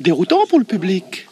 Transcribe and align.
déroutant 0.00 0.46
pour 0.48 0.58
le 0.58 0.64
public. 0.64 1.26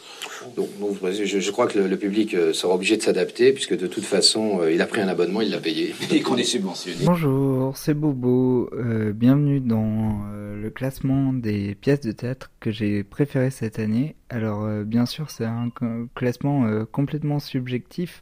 Donc, 0.55 0.69
je, 1.03 1.51
crois 1.51 1.67
que 1.67 1.77
le, 1.77 1.97
public 1.97 2.33
euh, 2.33 2.53
sera 2.53 2.73
obligé 2.73 2.97
de 2.97 3.01
s'adapter, 3.01 3.51
puisque 3.53 3.77
de 3.77 3.85
toute 3.85 4.05
façon, 4.05 4.61
euh, 4.61 4.71
il 4.71 4.81
a 4.81 4.87
pris 4.87 5.01
un 5.01 5.07
abonnement, 5.07 5.41
il 5.41 5.51
l'a 5.51 5.59
payé, 5.59 5.93
et 6.11 6.21
qu'on 6.21 6.37
est 6.37 6.43
subventionné. 6.43 6.97
Bonjour, 7.03 7.75
c'est 7.75 7.93
Bobo. 7.93 8.69
Euh, 8.73 9.11
bienvenue 9.11 9.59
dans 9.59 10.21
le 10.55 10.69
classement 10.69 11.33
des 11.33 11.75
pièces 11.75 12.01
de 12.01 12.11
théâtre 12.11 12.51
que 12.59 12.71
j'ai 12.71 13.03
préférées 13.03 13.51
cette 13.51 13.77
année. 13.77 14.15
Alors, 14.29 14.67
bien 14.83 15.05
sûr, 15.05 15.29
c'est 15.29 15.45
un 15.45 15.69
classement 16.15 16.65
complètement 16.91 17.39
subjectif 17.39 18.21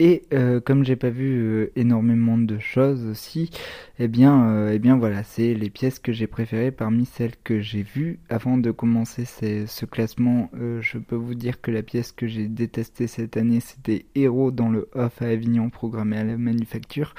et 0.00 0.22
euh, 0.32 0.60
comme 0.60 0.84
j'ai 0.84 0.94
pas 0.94 1.10
vu 1.10 1.40
euh, 1.40 1.72
énormément 1.74 2.38
de 2.38 2.58
choses 2.58 3.04
aussi, 3.04 3.50
eh 3.98 4.08
bien, 4.08 4.48
euh, 4.48 4.72
eh 4.72 4.78
bien 4.78 4.96
voilà, 4.96 5.22
c'est 5.24 5.54
les 5.54 5.70
pièces 5.70 5.98
que 5.98 6.12
j'ai 6.12 6.26
préférées 6.26 6.70
parmi 6.70 7.04
celles 7.04 7.36
que 7.42 7.60
j'ai 7.60 7.82
vues. 7.82 8.20
Avant 8.28 8.56
de 8.56 8.70
commencer 8.70 9.24
ce 9.24 9.84
classement, 9.86 10.50
je 10.80 10.98
peux 10.98 11.16
vous 11.16 11.34
dire 11.34 11.60
que 11.60 11.70
la 11.70 11.82
pièce 11.82 12.12
que 12.12 12.26
j'ai 12.26 12.46
détestée 12.48 13.06
cette 13.06 13.36
année, 13.36 13.60
c'était 13.60 14.06
Héros 14.14 14.50
dans 14.50 14.68
le 14.68 14.88
off 14.94 15.20
à 15.22 15.26
Avignon, 15.26 15.70
programmé 15.70 16.16
à 16.18 16.24
la 16.24 16.36
Manufacture. 16.36 17.14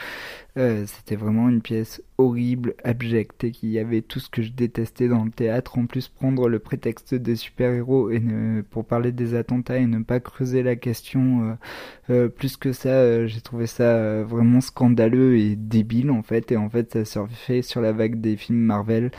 c'était 0.56 1.16
vraiment 1.16 1.50
une 1.50 1.62
pièce 1.62 2.02
horrible, 2.20 2.76
abjecte 2.84 3.46
et 3.46 3.52
qui 3.52 3.80
avait 3.80 4.02
tout 4.02 4.20
ce 4.20 4.30
que 4.30 4.42
je 4.42 4.52
détestais 4.52 5.08
dans 5.08 5.24
le 5.24 5.32
théâtre. 5.32 5.78
En 5.78 5.86
plus, 5.86 6.10
prendre 6.10 6.50
le 6.50 6.60
prétexte 6.60 7.16
des 7.16 7.38
super-héros 7.38 8.12
et 8.12 8.22
pour 8.70 8.86
parler 8.86 9.12
des 9.14 9.36
attentats 9.36 9.78
et 9.78 9.86
ne 9.88 10.04
pas 10.04 10.20
creuser 10.20 10.62
la 10.62 10.76
question 10.76 11.44
euh, 11.44 11.54
euh, 12.10 12.28
plus 12.28 12.58
que 12.58 12.74
ça, 12.74 12.90
euh, 12.90 13.28
j'ai 13.28 13.40
trouvé 13.40 13.68
ça 13.68 14.24
vraiment 14.24 14.60
scandaleux 14.60 15.38
et 15.38 15.56
débile 15.56 16.12
en 16.12 16.22
fait. 16.22 16.52
Fait, 16.70 16.92
ça 16.94 17.06
surfait 17.06 17.62
sur 17.62 17.82
la 17.82 17.92
vague 17.92 18.22
des 18.22 18.38
films 18.38 18.60
Marvel, 18.60 19.12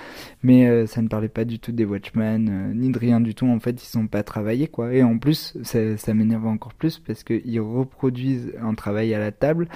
mais 0.43 0.87
ça 0.87 1.03
ne 1.03 1.09
parlait 1.09 1.29
pas 1.29 1.45
du 1.45 1.59
tout 1.59 1.73
des 1.73 1.85
Watchmen 1.85 2.73
ni 2.75 2.91
de 2.91 2.99
rien 2.99 3.21
du 3.21 3.35
tout. 3.35 3.47
En 3.47 3.61
fait, 3.61 3.83
ils 3.83 3.87
sont 3.87 4.07
pas 4.07 4.23
travaillés 4.23 4.69
quoi. 4.69 4.93
Et 4.95 5.03
en 5.03 5.19
plus, 5.19 5.57
ça, 5.63 5.97
ça 5.97 6.15
m'énerve 6.15 6.47
encore 6.47 6.75
plus 6.75 6.99
parce 6.99 7.25
qu'ils 7.25 7.61
reproduisent 7.61 8.53
un 8.61 8.75
travail 8.75 9.15
à 9.15 9.19
la 9.19 9.33
table 9.33 9.69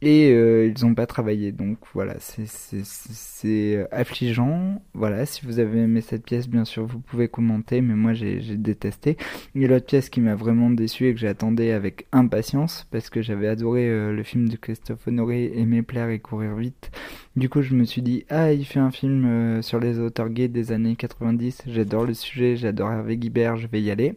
et 0.00 0.30
euh, 0.30 0.66
ils 0.66 0.84
n'ont 0.84 0.94
pas 0.94 1.06
travaillé. 1.06 1.52
Donc 1.52 1.78
voilà, 1.94 2.16
c'est 2.20 3.88
affligeant. 3.90 4.82
Voilà, 4.94 5.26
si 5.26 5.44
vous 5.44 5.58
avez 5.58 5.80
aimé 5.80 6.00
cette 6.00 6.24
pièce, 6.24 6.48
bien 6.48 6.64
sûr, 6.64 6.86
vous 6.86 7.00
pouvez 7.00 7.28
commenter, 7.28 7.80
mais 7.80 7.94
moi 7.94 8.14
j'ai 8.14 8.38
détesté. 8.56 9.16
Et 9.54 9.66
l'autre 9.66 9.86
pièce 9.86 10.08
qui 10.08 10.20
m'a 10.20 10.34
vraiment 10.34 10.70
déçu 10.70 11.08
et 11.08 11.14
que 11.14 11.20
j'attendais 11.20 11.72
avec 11.72 12.06
impatience, 12.12 12.86
parce 12.90 13.10
que 13.10 13.22
j'avais 13.22 13.48
adoré 13.48 13.88
euh, 13.88 14.12
le 14.12 14.22
film 14.22 14.48
de 14.48 14.56
Christophe 14.56 15.08
Honoré, 15.08 15.52
Aimer, 15.56 15.82
plaire 15.82 16.10
et 16.10 16.18
courir 16.18 16.54
vite. 16.54 16.90
Du 17.36 17.48
coup, 17.48 17.62
je 17.62 17.74
me 17.74 17.84
suis 17.84 18.02
dit, 18.02 18.24
ah, 18.30 18.52
il 18.52 18.64
fait 18.64 18.80
un 18.80 18.90
film 18.90 19.24
euh, 19.24 19.62
sur 19.62 19.80
les 19.80 19.98
auteurs 19.98 20.28
gays 20.28 20.48
des 20.48 20.72
années 20.72 20.96
90, 20.96 21.62
j'adore 21.66 22.04
le 22.04 22.14
sujet, 22.14 22.56
j'adore 22.56 22.90
Hervé 22.90 23.16
Guibert, 23.16 23.56
je 23.56 23.66
vais 23.66 23.80
y 23.80 23.90
aller. 23.90 24.14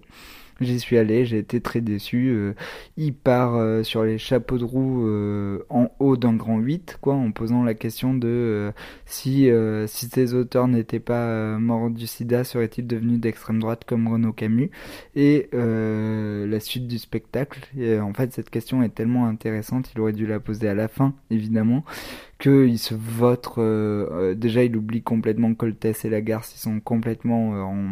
J'y 0.62 0.80
suis 0.80 0.98
allé, 0.98 1.26
j'ai 1.26 1.40
été 1.40 1.60
très 1.60 1.82
déçu. 1.82 2.30
Euh, 2.30 2.54
il 2.96 3.16
part 3.16 3.56
euh, 3.56 3.82
sur 3.82 4.04
les 4.04 4.20
chapeaux 4.20 4.60
de 4.60 4.64
roue 4.64 5.08
euh, 5.08 5.66
en 5.70 5.90
haut 6.00 6.18
d'un 6.18 6.36
grand 6.36 6.60
8, 6.60 7.00
quoi, 7.02 7.16
en 7.16 7.32
posant 7.32 7.64
la 7.64 7.74
question 7.74 8.14
de 8.14 8.72
si, 9.06 9.50
si 9.88 10.08
ces 10.08 10.34
auteurs 10.34 10.68
n'étaient 10.68 11.00
pas 11.00 11.58
morts 11.58 11.90
du 11.90 12.06
sida, 12.06 12.44
seraient-ils 12.44 12.86
devenus 12.86 13.20
d'extrême 13.20 13.60
droite 13.60 13.84
comme 13.86 14.08
Renaud 14.08 14.34
Camus? 14.34 14.70
Et 15.16 15.50
la 15.54 16.60
suite 16.60 16.88
du 16.88 17.00
spectacle. 17.00 17.68
Et, 17.78 18.00
en 18.00 18.14
fait, 18.14 18.32
cette 18.34 18.50
question 18.50 18.84
est 18.84 18.94
tellement 18.94 19.28
intéressante, 19.28 19.92
il 19.96 20.02
aurait 20.02 20.14
dû 20.14 20.28
la 20.28 20.40
poser 20.40 20.68
à 20.70 20.76
la 20.76 20.88
fin, 20.88 21.14
évidemment 21.32 21.84
qu'il 22.42 22.80
se 22.80 22.96
vote. 22.96 23.50
Euh, 23.58 24.08
euh, 24.12 24.36
déjà, 24.36 24.64
il 24.64 24.76
oublie 24.76 25.04
complètement 25.04 25.54
Coltès 25.54 26.04
et 26.04 26.10
Lagarce, 26.10 26.56
ils 26.56 26.60
sont 26.60 26.80
complètement 26.80 27.54
euh, 27.54 27.62
en, 27.62 27.86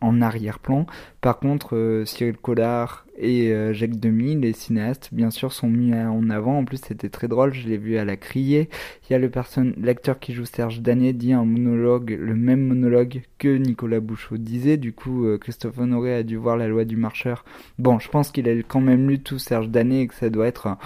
en 0.00 0.22
arrière-plan. 0.22 0.86
Par 1.22 1.38
contre, 1.38 2.02
Cyril 2.04 2.36
Collard 2.36 3.06
et 3.16 3.54
Jacques 3.72 3.98
Demy, 3.98 4.36
les 4.36 4.52
cinéastes, 4.52 5.08
bien 5.12 5.30
sûr, 5.30 5.52
sont 5.52 5.70
mis 5.70 5.94
en 5.94 6.28
avant. 6.28 6.58
En 6.58 6.64
plus, 6.66 6.78
c'était 6.84 7.08
très 7.08 7.28
drôle, 7.28 7.54
je 7.54 7.66
l'ai 7.66 7.78
vu 7.78 7.96
à 7.96 8.04
la 8.04 8.16
criée. 8.16 8.68
Il 9.08 9.12
y 9.14 9.16
a 9.16 9.18
le 9.18 9.30
l'acteur 9.80 10.18
qui 10.18 10.34
joue 10.34 10.44
Serge 10.44 10.82
Danet 10.82 11.14
dit 11.14 11.32
un 11.32 11.46
monologue, 11.46 12.14
le 12.20 12.34
même 12.34 12.66
monologue 12.66 13.22
que 13.38 13.56
Nicolas 13.56 14.00
Bouchot 14.00 14.36
disait. 14.36 14.76
Du 14.76 14.92
coup, 14.92 15.26
Christophe 15.40 15.78
Honoré 15.78 16.14
a 16.14 16.22
dû 16.22 16.36
voir 16.36 16.58
la 16.58 16.68
loi 16.68 16.84
du 16.84 16.98
marcheur. 16.98 17.46
Bon, 17.78 17.98
je 17.98 18.10
pense 18.10 18.30
qu'il 18.30 18.46
a 18.50 18.54
quand 18.68 18.82
même 18.82 19.08
lu 19.08 19.20
tout 19.20 19.38
Serge 19.38 19.70
Danet 19.70 20.02
et 20.02 20.06
que 20.08 20.14
ça 20.14 20.28
doit 20.28 20.46
être 20.46 20.76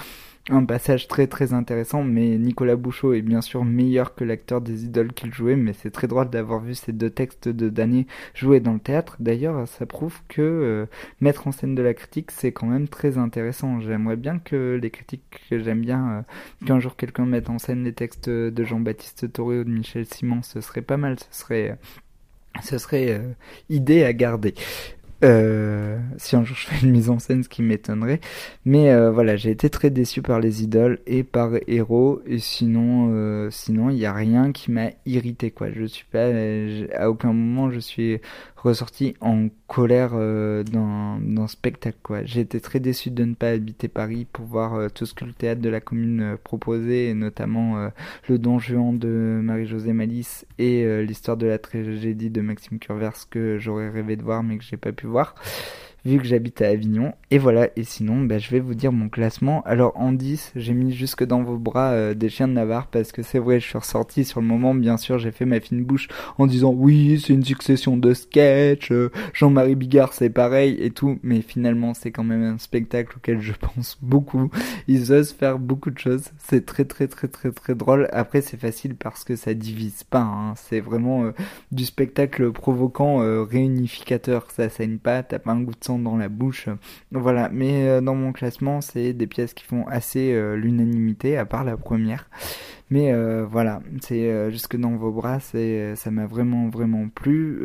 un 0.51 0.65
passage 0.65 1.09
très 1.09 1.27
très 1.27 1.53
intéressant, 1.53 2.03
mais 2.03 2.39
Nicolas 2.39 2.77
Bouchot 2.77 3.13
est 3.13 3.23
bien 3.23 3.41
sûr 3.41 3.65
meilleur 3.65 4.15
que 4.15 4.25
l'acteur 4.25 4.61
des 4.61 4.85
idoles 4.85 5.13
qu'il 5.13 5.33
jouait, 5.33 5.57
mais 5.57 5.73
c'est 5.73 5.91
très 5.91 6.09
drôle 6.09 6.31
d'avoir 6.31 6.61
vu 6.61 6.75
ces 6.75 6.93
deux 6.93 7.11
textes 7.11 7.49
de 7.49 7.69
Danny 7.69 8.07
jouer 8.35 8.61
dans 8.61 8.73
le 8.73 8.79
théâtre. 8.79 9.17
D'ailleurs, 9.21 9.69
ça 9.69 9.85
prouve 9.87 10.21
que 10.29 10.41
euh, 10.41 10.87
mettre 11.21 11.47
en 11.47 11.53
scène 11.53 11.75
de 11.75 11.83
la 11.83 11.95
critique, 11.95 12.31
c'est 12.31 12.53
quand 12.53 12.67
même 12.67 12.89
très 12.89 13.19
intéressant. 13.19 13.81
J'aimerais 13.81 14.17
bien 14.17 14.39
que 14.39 14.79
les 14.81 14.91
critiques 14.91 15.23
que 15.51 15.59
j'aime 15.59 15.81
bien, 15.81 16.11
euh, 16.11 16.67
qu'un 16.67 16.81
jour 16.81 16.97
quelqu'un 16.97 17.27
mette 17.27 17.51
en 17.51 17.59
scène 17.59 17.85
les 17.85 17.93
textes 17.93 18.31
de 18.31 18.65
Jean-Baptiste 18.65 19.33
Toré 19.33 19.61
ou 19.61 19.65
de 19.65 19.71
Michel 19.71 20.07
Simon, 20.07 20.43
ce 20.43 20.61
serait 20.61 20.83
pas 20.83 20.97
mal, 20.97 21.19
ce 21.19 21.41
serait... 21.41 21.79
ce 22.63 22.79
serait 22.79 23.11
euh, 23.11 23.33
idée 23.69 24.05
à 24.05 24.13
garder. 24.13 24.55
Euh, 25.25 25.99
si 26.17 26.37
un 26.37 26.45
jour 26.45 26.56
je 26.56 26.67
fais 26.67 26.87
une 26.87 26.93
mise 26.93 27.11
en 27.11 27.19
scène, 27.19 27.43
ce 27.43 27.49
qui 27.49 27.62
m'étonnerait. 27.62 28.21
Mais 28.65 28.91
euh, 28.91 29.11
voilà, 29.11 29.37
j'ai 29.37 29.51
été 29.51 29.69
très 29.71 29.91
déçu 29.91 30.23
par 30.23 30.41
les 30.41 30.62
idoles 30.62 31.01
et 31.06 31.25
par 31.25 31.51
Héros. 31.67 32.23
Et 32.27 32.39
sinon, 32.39 33.11
euh, 33.12 33.51
sinon, 33.51 33.91
il 33.91 33.97
n'y 33.97 34.06
a 34.06 34.12
rien 34.12 34.53
qui 34.53 34.71
m'a 34.71 34.91
irrité. 35.06 35.51
Quoi, 35.51 35.69
je 35.73 35.84
suis 35.84 36.06
pas, 36.06 36.29
à 36.97 37.11
aucun 37.11 37.33
moment 37.33 37.71
je 37.71 37.81
suis 37.81 38.21
ressorti 38.63 39.15
en 39.21 39.49
colère 39.67 40.11
euh, 40.15 40.63
dans, 40.65 41.19
dans 41.21 41.47
spectacle 41.47 41.99
quoi. 42.03 42.25
J'ai 42.25 42.41
été 42.41 42.61
très 42.61 42.81
déçu 42.81 43.11
de 43.11 43.25
ne 43.25 43.35
pas 43.35 43.51
habiter 43.51 43.89
Paris 43.89 44.27
pour 44.33 44.47
voir 44.47 44.75
euh, 44.75 44.89
tout 44.89 45.07
ce 45.07 45.15
que 45.15 45.25
le 45.25 45.33
théâtre 45.33 45.61
de 45.61 45.69
la 45.69 45.81
commune 45.81 46.21
euh, 46.21 46.37
proposait 46.43 47.07
et 47.07 47.15
notamment 47.15 47.89
le 48.29 48.39
Don 48.39 48.59
Juan 48.59 48.99
de 48.99 49.41
Marie-Josée 49.43 49.93
Malice 49.93 50.47
et 50.59 51.03
l'histoire 51.03 51.37
de 51.37 51.47
la 51.47 51.59
tragédie 51.59 52.31
de 52.31 52.41
Maxime 52.41 52.79
Curvers 52.79 53.29
que 53.31 53.59
j'aurais 53.59 53.91
rêvé 53.91 54.17
de 54.17 54.23
voir 54.23 54.43
mais 54.43 54.59
que 54.59 54.65
j'ai 54.65 54.77
pas 54.77 54.93
pu 54.93 55.07
voir 55.07 55.35
vu 56.09 56.19
que 56.19 56.25
j'habite 56.25 56.63
à 56.63 56.69
Avignon. 56.69 57.13
Et 57.31 57.39
voilà, 57.39 57.69
et 57.77 57.85
sinon, 57.85 58.23
bah, 58.23 58.39
je 58.39 58.51
vais 58.51 58.61
vous 58.61 58.75
dire 58.75 58.93
mon 58.93 59.09
classement. 59.09 59.63
Alors 59.65 59.93
en 59.97 60.13
10, 60.13 60.53
j'ai 60.57 60.73
mis 60.73 60.93
jusque 60.93 61.25
dans 61.25 61.43
vos 61.43 61.59
bras 61.59 61.91
euh, 61.91 62.15
des 62.15 62.31
chiens 62.31 62.49
de 62.49 62.55
Navarre 62.55 62.87
parce 62.87 63.13
que 63.13 63.23
c'est 63.23 63.39
vrai, 63.39 63.61
je 63.61 63.67
suis 63.67 63.79
ressorti 63.79 64.25
sur 64.25 64.41
le 64.41 64.47
moment, 64.47 64.75
bien 64.75 64.97
sûr, 64.97 65.19
j'ai 65.19 65.31
fait 65.31 65.45
ma 65.45 65.61
fine 65.61 65.85
bouche 65.85 66.09
en 66.39 66.47
disant 66.47 66.73
oui, 66.73 67.23
c'est 67.23 67.35
une 67.35 67.45
succession 67.45 67.97
de 67.97 68.15
sketchs, 68.15 68.91
euh, 68.91 69.11
Jean-Marie 69.35 69.75
Bigard 69.75 70.15
c'est 70.15 70.31
pareil 70.31 70.77
et 70.81 70.91
tout, 70.91 71.19
mais 71.23 71.43
finalement 71.43 71.93
c'est 71.93 72.11
quand 72.11 72.25
même 72.25 72.43
un 72.43 72.59
spectacle 72.59 73.17
auquel 73.19 73.41
je 73.41 73.53
pense 73.61 73.99
beaucoup. 74.01 74.51
Ils 74.89 75.13
osent 75.13 75.33
faire 75.33 75.59
beaucoup 75.59 75.91
de 75.91 75.99
choses, 75.99 76.31
c'est 76.39 76.65
très 76.65 76.87
très 76.87 77.09
très 77.09 77.29
très 77.29 77.51
très 77.51 77.75
drôle. 77.75 78.09
Après 78.13 78.41
c'est 78.41 78.59
facile 78.59 78.97
parce 78.97 79.25
que 79.25 79.37
ça 79.37 79.53
divise 79.53 80.05
pas, 80.05 80.21
hein. 80.21 80.55
c'est 80.57 80.81
vraiment 80.81 81.25
euh, 81.25 81.33
du 81.73 81.85
spectacle 81.85 82.51
provoquant, 82.53 83.19
réunificateur, 83.45 84.51
ça 84.51 84.69
saigne 84.69 84.99
pas, 84.99 85.23
t'as 85.23 85.39
pas 85.39 85.53
un 85.53 85.61
goût 85.61 85.75
de 85.79 85.85
dans 85.99 86.17
la 86.17 86.29
bouche. 86.29 86.69
Voilà, 87.13 87.49
mais 87.53 87.87
euh, 87.89 88.01
dans 88.01 88.15
mon 88.15 88.33
classement, 88.33 88.81
c'est 88.81 89.13
des 89.13 89.27
pièces 89.27 89.55
qui 89.55 89.65
font 89.65 89.87
assez 89.87 90.33
euh, 90.33 90.57
l'unanimité, 90.57 91.37
à 91.37 91.45
part 91.45 91.65
la 91.65 91.77
première. 91.77 92.29
Mais 92.91 93.13
euh, 93.13 93.45
voilà, 93.45 93.83
c'est 94.01 94.51
jusque 94.51 94.77
dans 94.77 94.97
vos 94.97 95.13
bras, 95.13 95.41
ça 95.41 96.11
m'a 96.11 96.27
vraiment 96.27 96.71
vraiment 96.71 97.09
plu. 97.09 97.61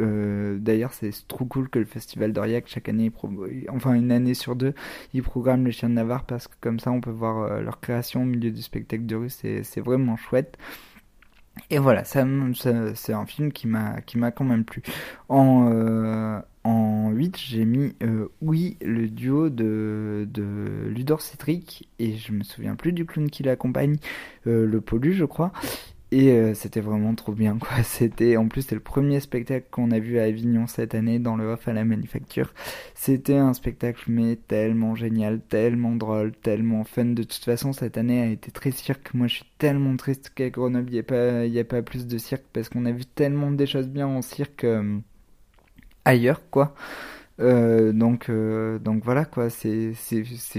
D'ailleurs, 0.60 0.94
c'est 0.94 1.12
trop 1.30 1.46
cool 1.46 1.70
que 1.70 1.80
le 1.80 1.86
Festival 1.86 2.34
d'Aurillac 2.34 2.66
chaque 2.68 2.90
année, 2.90 3.10
enfin 3.70 3.94
une 3.94 4.12
année 4.12 4.34
sur 4.34 4.58
deux, 4.58 4.74
il 5.14 5.24
programme 5.24 5.66
les 5.66 5.72
Chiens 5.72 5.88
de 5.88 5.94
Navarre 5.94 6.26
parce 6.26 6.50
que 6.50 6.56
comme 6.60 6.80
ça, 6.80 6.92
on 6.92 7.00
peut 7.00 7.10
voir 7.10 7.62
leur 7.62 7.80
création 7.80 8.24
au 8.24 8.26
milieu 8.26 8.52
du 8.52 8.62
spectacle 8.62 9.06
de 9.06 9.16
rue. 9.16 9.30
C'est 9.30 9.80
vraiment 9.80 10.18
chouette. 10.18 10.58
Et 11.70 11.78
voilà, 11.78 12.04
ça, 12.04 12.26
c'est 12.96 13.14
un 13.14 13.26
film 13.26 13.52
qui 13.52 13.68
m'a 13.68 14.02
qui 14.02 14.18
m'a 14.18 14.32
quand 14.32 14.44
même 14.44 14.66
plu. 14.66 14.82
En 15.30 15.70
euh, 15.72 16.40
en 16.64 17.12
8, 17.12 17.38
j'ai 17.38 17.66
mis 17.66 17.96
euh, 18.04 18.28
Oui, 18.42 18.78
le 18.82 19.08
duo 19.08 19.50
de, 19.50 20.28
de 20.30 20.88
Ludor 20.88 21.22
Citric, 21.22 21.90
et 22.00 22.16
je 22.16 22.32
me 22.32 22.44
souviens 22.44 22.76
plus 22.76 22.94
du 22.94 23.06
clown 23.06 23.30
qui 23.30 23.44
l'accompagne, 23.44 23.98
euh, 24.48 24.66
le 24.66 24.82
Pollu, 24.82 25.14
je 25.14 25.26
crois. 25.26 25.52
Et 26.16 26.30
euh, 26.32 26.54
c'était 26.54 26.80
vraiment 26.80 27.16
trop 27.16 27.32
bien, 27.32 27.58
quoi. 27.58 27.82
C'était, 27.84 28.38
en 28.38 28.48
plus, 28.48 28.62
c'était 28.62 28.76
le 28.76 28.82
premier 28.82 29.20
spectacle 29.20 29.66
qu'on 29.72 29.90
a 29.90 29.98
vu 29.98 30.20
à 30.20 30.26
Avignon 30.26 30.68
cette 30.68 30.94
année 30.94 31.18
dans 31.18 31.36
le 31.36 31.46
off 31.46 31.68
à 31.68 31.74
la 31.74 31.86
manufacture. 31.86 32.54
C'était 32.94 33.38
un 33.38 33.54
spectacle, 33.56 34.04
mais 34.08 34.36
tellement 34.36 34.94
génial, 34.94 35.42
tellement 35.42 35.96
drôle, 35.96 36.32
tellement 36.34 36.84
fun. 36.84 37.06
De 37.06 37.24
toute 37.24 37.44
façon, 37.44 37.74
cette 37.74 37.98
année 37.98 38.22
a 38.22 38.28
été 38.28 38.52
très 38.52 38.70
cirque. 38.70 39.12
Moi, 39.16 39.26
je 39.26 39.38
suis 39.38 39.46
tellement 39.58 39.98
triste 39.98 40.32
qu'à 40.36 40.52
Grenoble, 40.52 40.90
il 40.92 41.04
n'y 41.50 41.56
y 41.56 41.60
a 41.60 41.64
pas 41.64 41.82
plus 41.82 42.06
de 42.06 42.18
cirque 42.20 42.46
parce 42.54 42.70
qu'on 42.70 42.86
a 42.86 42.92
vu 42.92 43.06
tellement 43.06 43.50
des 43.50 43.66
choses 43.66 43.88
bien 43.88 44.06
en 44.06 44.22
cirque 44.22 44.66
euh, 44.66 45.00
ailleurs, 46.06 46.48
quoi. 46.52 46.76
Euh, 47.40 47.92
donc, 47.94 48.30
euh, 48.30 48.78
donc 48.78 49.04
voilà 49.04 49.26
quoi, 49.26 49.50
c'est 49.50 49.94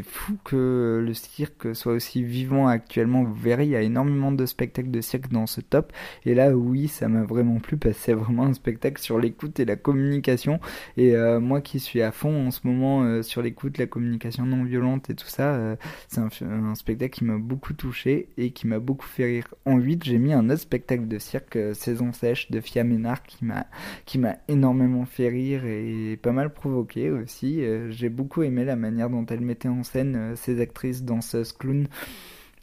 fou 0.02 0.36
que 0.44 1.02
le 1.04 1.14
cirque 1.14 1.74
soit 1.74 1.92
aussi 1.92 2.24
vivant 2.24 2.66
actuellement. 2.66 3.22
Vous 3.22 3.34
verrez, 3.34 3.64
il 3.64 3.70
y 3.70 3.76
a 3.76 3.82
énormément 3.82 4.32
de 4.32 4.44
spectacles 4.46 4.90
de 4.90 5.00
cirque 5.00 5.30
dans 5.30 5.46
ce 5.46 5.60
top. 5.60 5.92
Et 6.24 6.34
là, 6.34 6.50
oui, 6.56 6.88
ça 6.88 7.08
m'a 7.08 7.22
vraiment 7.24 7.60
plu 7.60 7.76
parce 7.76 7.96
que 7.96 8.02
c'est 8.02 8.12
vraiment 8.14 8.44
un 8.44 8.52
spectacle 8.54 9.00
sur 9.00 9.18
l'écoute 9.18 9.60
et 9.60 9.64
la 9.64 9.76
communication. 9.76 10.60
Et 10.96 11.14
euh, 11.14 11.40
moi 11.40 11.60
qui 11.60 11.78
suis 11.80 12.02
à 12.02 12.12
fond 12.12 12.46
en 12.48 12.50
ce 12.50 12.60
moment 12.64 13.22
sur 13.22 13.42
l'écoute, 13.42 13.78
la 13.78 13.86
communication 13.86 14.44
non 14.44 14.64
violente 14.64 15.10
et 15.10 15.14
tout 15.14 15.26
ça, 15.26 15.76
c'est 16.08 16.20
un, 16.20 16.74
spectacle 16.74 17.18
qui 17.18 17.24
m'a 17.24 17.38
beaucoup 17.38 17.72
touché 17.72 18.28
et 18.36 18.50
qui 18.50 18.66
m'a 18.66 18.78
beaucoup 18.78 19.06
fait 19.06 19.24
rire. 19.24 19.54
En 19.64 19.78
8, 19.78 20.04
j'ai 20.04 20.18
mis 20.18 20.32
un 20.32 20.50
autre 20.50 20.62
spectacle 20.62 21.06
de 21.06 21.18
cirque, 21.18 21.58
Saison 21.74 22.12
Sèche, 22.12 22.50
de 22.50 22.60
Fia 22.60 22.84
Ménard, 22.84 23.22
qui 23.22 24.18
m'a 24.18 24.36
énormément 24.48 25.04
fait 25.04 25.28
rire 25.28 25.64
et 25.64 26.18
pas 26.20 26.32
mal 26.32 26.52
provoqué 26.64 27.10
aussi. 27.10 27.62
Euh, 27.62 27.90
j'ai 27.90 28.08
beaucoup 28.08 28.42
aimé 28.42 28.64
la 28.64 28.74
manière 28.74 29.10
dont 29.10 29.26
elle 29.26 29.42
mettait 29.42 29.68
en 29.68 29.82
scène 29.82 30.16
euh, 30.16 30.34
ces 30.34 30.62
actrices 30.62 31.02
danseuses 31.02 31.52
clowns. 31.52 31.88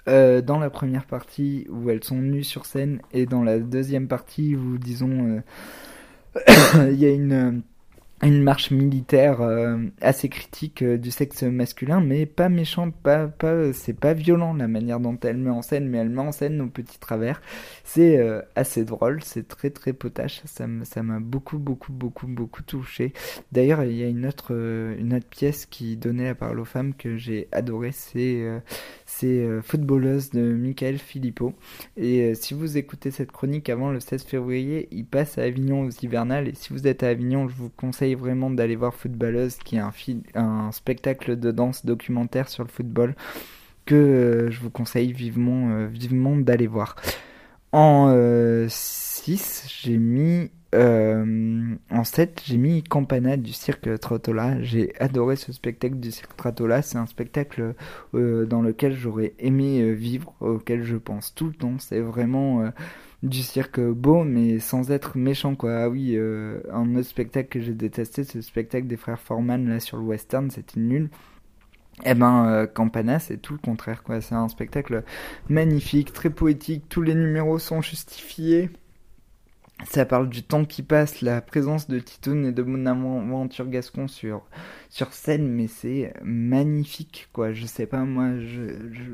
Euh, 0.07 0.41
dans 0.41 0.57
la 0.57 0.71
première 0.71 1.05
partie 1.05 1.67
où 1.69 1.91
elles 1.91 2.03
sont 2.03 2.17
nues 2.17 2.43
sur 2.43 2.65
scène 2.65 3.01
et 3.13 3.27
dans 3.27 3.43
la 3.43 3.59
deuxième 3.59 4.07
partie 4.07 4.55
où 4.55 4.79
disons 4.79 5.43
il 6.75 6.95
y 6.95 7.05
a 7.05 7.11
une 7.11 7.61
une 8.23 8.43
marche 8.43 8.69
militaire 8.69 9.41
euh, 9.41 9.77
assez 9.99 10.29
critique 10.29 10.83
euh, 10.83 10.97
du 10.97 11.09
sexe 11.09 11.41
masculin, 11.43 12.01
mais 12.01 12.25
pas 12.25 12.49
méchante, 12.49 12.93
pas, 12.95 13.27
pas, 13.27 13.73
c'est 13.73 13.93
pas 13.93 14.13
violent 14.13 14.53
la 14.53 14.67
manière 14.67 14.99
dont 14.99 15.17
elle 15.23 15.37
met 15.37 15.49
en 15.49 15.63
scène, 15.63 15.87
mais 15.87 15.97
elle 15.97 16.09
met 16.09 16.21
en 16.21 16.31
scène 16.31 16.57
nos 16.57 16.67
petits 16.67 16.99
travers. 16.99 17.41
C'est 17.83 18.17
euh, 18.19 18.41
assez 18.55 18.85
drôle, 18.85 19.23
c'est 19.23 19.47
très 19.47 19.71
très 19.71 19.93
potache, 19.93 20.41
ça 20.45 20.67
m'a 20.67 21.19
beaucoup 21.19 21.57
beaucoup 21.57 21.91
beaucoup 21.91 22.27
beaucoup 22.27 22.61
touché. 22.61 23.13
D'ailleurs, 23.51 23.83
il 23.83 23.97
y 23.97 24.03
a 24.03 24.07
une 24.07 24.25
autre 24.27 24.51
une 24.51 25.13
autre 25.13 25.27
pièce 25.27 25.65
qui 25.65 25.97
donnait 25.97 26.25
la 26.25 26.35
parole 26.35 26.59
aux 26.59 26.65
femmes 26.65 26.93
que 26.93 27.17
j'ai 27.17 27.47
adoré, 27.51 27.91
c'est 27.91 28.45
c'est 29.05 29.61
Footballeuse 29.61 30.29
de 30.29 30.53
Michael 30.53 30.97
Philippot. 30.97 31.53
Et 31.97 32.35
si 32.35 32.53
vous 32.53 32.77
écoutez 32.77 33.11
cette 33.11 33.31
chronique 33.31 33.69
avant 33.69 33.91
le 33.91 33.99
16 33.99 34.23
février, 34.23 34.87
il 34.91 35.05
passe 35.05 35.37
à 35.37 35.43
Avignon 35.43 35.81
aux 35.81 35.89
hivernales, 35.89 36.47
et 36.47 36.55
si 36.55 36.71
vous 36.71 36.87
êtes 36.87 37.03
à 37.03 37.09
Avignon, 37.09 37.47
je 37.49 37.55
vous 37.55 37.69
conseille 37.69 38.10
vraiment 38.15 38.49
d'aller 38.49 38.75
voir 38.75 38.93
Footballeuse, 38.93 39.57
qui 39.57 39.77
est 39.77 39.79
un, 39.79 39.91
un 40.35 40.71
spectacle 40.71 41.39
de 41.39 41.51
danse 41.51 41.85
documentaire 41.85 42.49
sur 42.49 42.63
le 42.63 42.69
football 42.69 43.15
que 43.85 43.95
euh, 43.95 44.51
je 44.51 44.59
vous 44.59 44.69
conseille 44.69 45.13
vivement, 45.13 45.71
euh, 45.71 45.87
vivement 45.87 46.35
d'aller 46.37 46.67
voir. 46.67 46.95
En 47.71 48.07
6, 48.67 49.63
euh, 49.65 49.67
j'ai 49.67 49.97
mis 49.97 50.51
en 50.73 52.03
7, 52.03 52.41
j'ai 52.45 52.57
mis 52.57 52.83
Campana 52.83 53.37
du 53.37 53.53
cirque 53.53 53.99
Trottola. 53.99 54.61
J'ai 54.61 54.93
adoré 54.99 55.35
ce 55.35 55.51
spectacle 55.51 55.95
du 55.95 56.11
cirque 56.11 56.35
Trottola. 56.35 56.81
C'est 56.81 56.97
un 56.97 57.05
spectacle 57.05 57.73
dans 58.13 58.61
lequel 58.61 58.93
j'aurais 58.93 59.33
aimé 59.39 59.93
vivre, 59.93 60.33
auquel 60.39 60.83
je 60.83 60.97
pense 60.97 61.35
tout 61.35 61.47
le 61.47 61.53
temps. 61.53 61.77
C'est 61.79 61.99
vraiment 61.99 62.71
du 63.23 63.43
cirque 63.43 63.79
beau, 63.79 64.23
mais 64.23 64.59
sans 64.59 64.91
être 64.91 65.17
méchant, 65.17 65.55
quoi. 65.55 65.83
Ah 65.83 65.89
oui, 65.89 66.15
euh, 66.15 66.61
un 66.71 66.95
autre 66.95 67.07
spectacle 67.07 67.49
que 67.49 67.59
j'ai 67.59 67.73
détesté, 67.73 68.23
c'est 68.23 68.35
le 68.35 68.41
spectacle 68.41 68.87
des 68.87 68.97
frères 68.97 69.19
Foreman, 69.19 69.67
là, 69.67 69.79
sur 69.79 69.97
le 69.97 70.03
western, 70.03 70.49
c'était 70.49 70.79
nul. 70.79 71.09
Eh 72.03 72.15
ben, 72.15 72.47
euh, 72.47 72.67
Campana, 72.67 73.19
c'est 73.19 73.37
tout 73.37 73.53
le 73.53 73.59
contraire, 73.59 74.01
quoi. 74.03 74.21
C'est 74.21 74.33
un 74.33 74.47
spectacle 74.47 75.03
magnifique, 75.49 76.13
très 76.13 76.31
poétique, 76.31 76.85
tous 76.89 77.01
les 77.03 77.15
numéros 77.15 77.59
sont 77.59 77.81
justifiés. 77.81 78.71
Ça 79.89 80.05
parle 80.05 80.29
du 80.29 80.43
temps 80.43 80.63
qui 80.63 80.83
passe, 80.83 81.21
la 81.21 81.41
présence 81.41 81.87
de 81.87 81.99
Titoun 81.99 82.45
et 82.45 82.51
de 82.51 82.61
mon 82.61 82.85
aventure 82.85 83.67
Gascon 83.67 84.07
sur, 84.07 84.43
sur 84.89 85.11
scène, 85.11 85.47
mais 85.47 85.67
c'est 85.67 86.13
magnifique, 86.23 87.29
quoi. 87.33 87.51
Je 87.51 87.65
sais 87.65 87.87
pas, 87.87 87.99
moi, 88.05 88.39
je, 88.39 88.61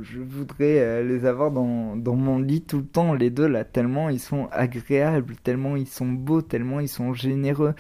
je, 0.04 0.20
voudrais 0.20 0.80
euh, 0.80 1.04
les 1.04 1.26
avoir 1.26 1.52
dans, 1.52 1.96
dans 1.96 2.16
mon 2.16 2.38
lit 2.40 2.62
tout 2.62 2.80
le 2.80 2.86
temps, 2.86 3.14
les 3.14 3.30
deux, 3.30 3.48
là, 3.48 3.64
tellement 3.64 4.10
ils 4.10 4.20
sont 4.20 4.50
agréables, 4.52 5.36
tellement 5.38 5.76
ils 5.78 5.88
sont 5.88 6.08
beaux, 6.08 6.42
tellement 6.42 6.80
ils 6.80 6.90
sont 6.90 7.14
généreux, 7.14 7.74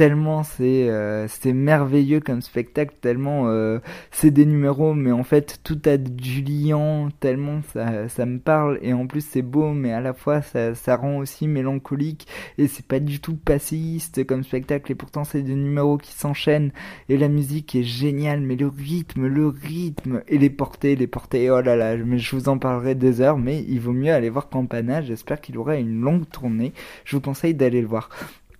tellement 0.00 0.44
c'est 0.44 0.88
euh, 0.88 1.28
c'est 1.28 1.52
merveilleux 1.52 2.20
comme 2.20 2.40
spectacle 2.40 2.94
tellement 3.02 3.48
euh, 3.48 3.80
c'est 4.10 4.30
des 4.30 4.46
numéros 4.46 4.94
mais 4.94 5.12
en 5.12 5.24
fait 5.24 5.60
tout 5.62 5.78
a 5.84 5.98
du 5.98 6.40
liant 6.40 7.10
tellement 7.20 7.60
ça, 7.74 8.08
ça 8.08 8.24
me 8.24 8.38
parle. 8.38 8.78
Et 8.80 8.94
en 8.94 9.06
plus 9.06 9.20
c'est 9.20 9.42
beau 9.42 9.74
mais 9.74 9.92
à 9.92 10.00
la 10.00 10.14
fois 10.14 10.40
ça, 10.40 10.74
ça 10.74 10.96
rend 10.96 11.18
aussi 11.18 11.46
mélancolique. 11.48 12.26
Et 12.56 12.66
c'est 12.66 12.86
pas 12.86 12.98
du 12.98 13.20
tout 13.20 13.36
passéiste 13.36 14.24
comme 14.24 14.42
spectacle. 14.42 14.90
Et 14.90 14.94
pourtant 14.94 15.24
c'est 15.24 15.42
des 15.42 15.54
numéros 15.54 15.98
qui 15.98 16.12
s'enchaînent. 16.12 16.72
Et 17.10 17.18
la 17.18 17.28
musique 17.28 17.74
est 17.74 17.82
géniale 17.82 18.40
mais 18.40 18.56
le 18.56 18.68
rythme 18.68 19.26
le 19.26 19.48
rythme. 19.48 20.22
Et 20.28 20.38
les 20.38 20.48
portées 20.48 20.96
les 20.96 21.08
portées. 21.08 21.50
Oh 21.50 21.60
là 21.60 21.76
là 21.76 21.94
mais 21.98 22.16
je 22.16 22.36
vous 22.36 22.48
en 22.48 22.56
parlerai 22.56 22.94
des 22.94 23.20
heures 23.20 23.36
mais 23.36 23.62
il 23.68 23.80
vaut 23.80 23.92
mieux 23.92 24.14
aller 24.14 24.30
voir 24.30 24.48
Campana 24.48 25.02
j'espère 25.02 25.42
qu'il 25.42 25.58
aura 25.58 25.76
une 25.76 26.00
longue 26.00 26.26
tournée. 26.26 26.72
Je 27.04 27.16
vous 27.16 27.22
conseille 27.22 27.54
d'aller 27.54 27.82
le 27.82 27.86
voir 27.86 28.08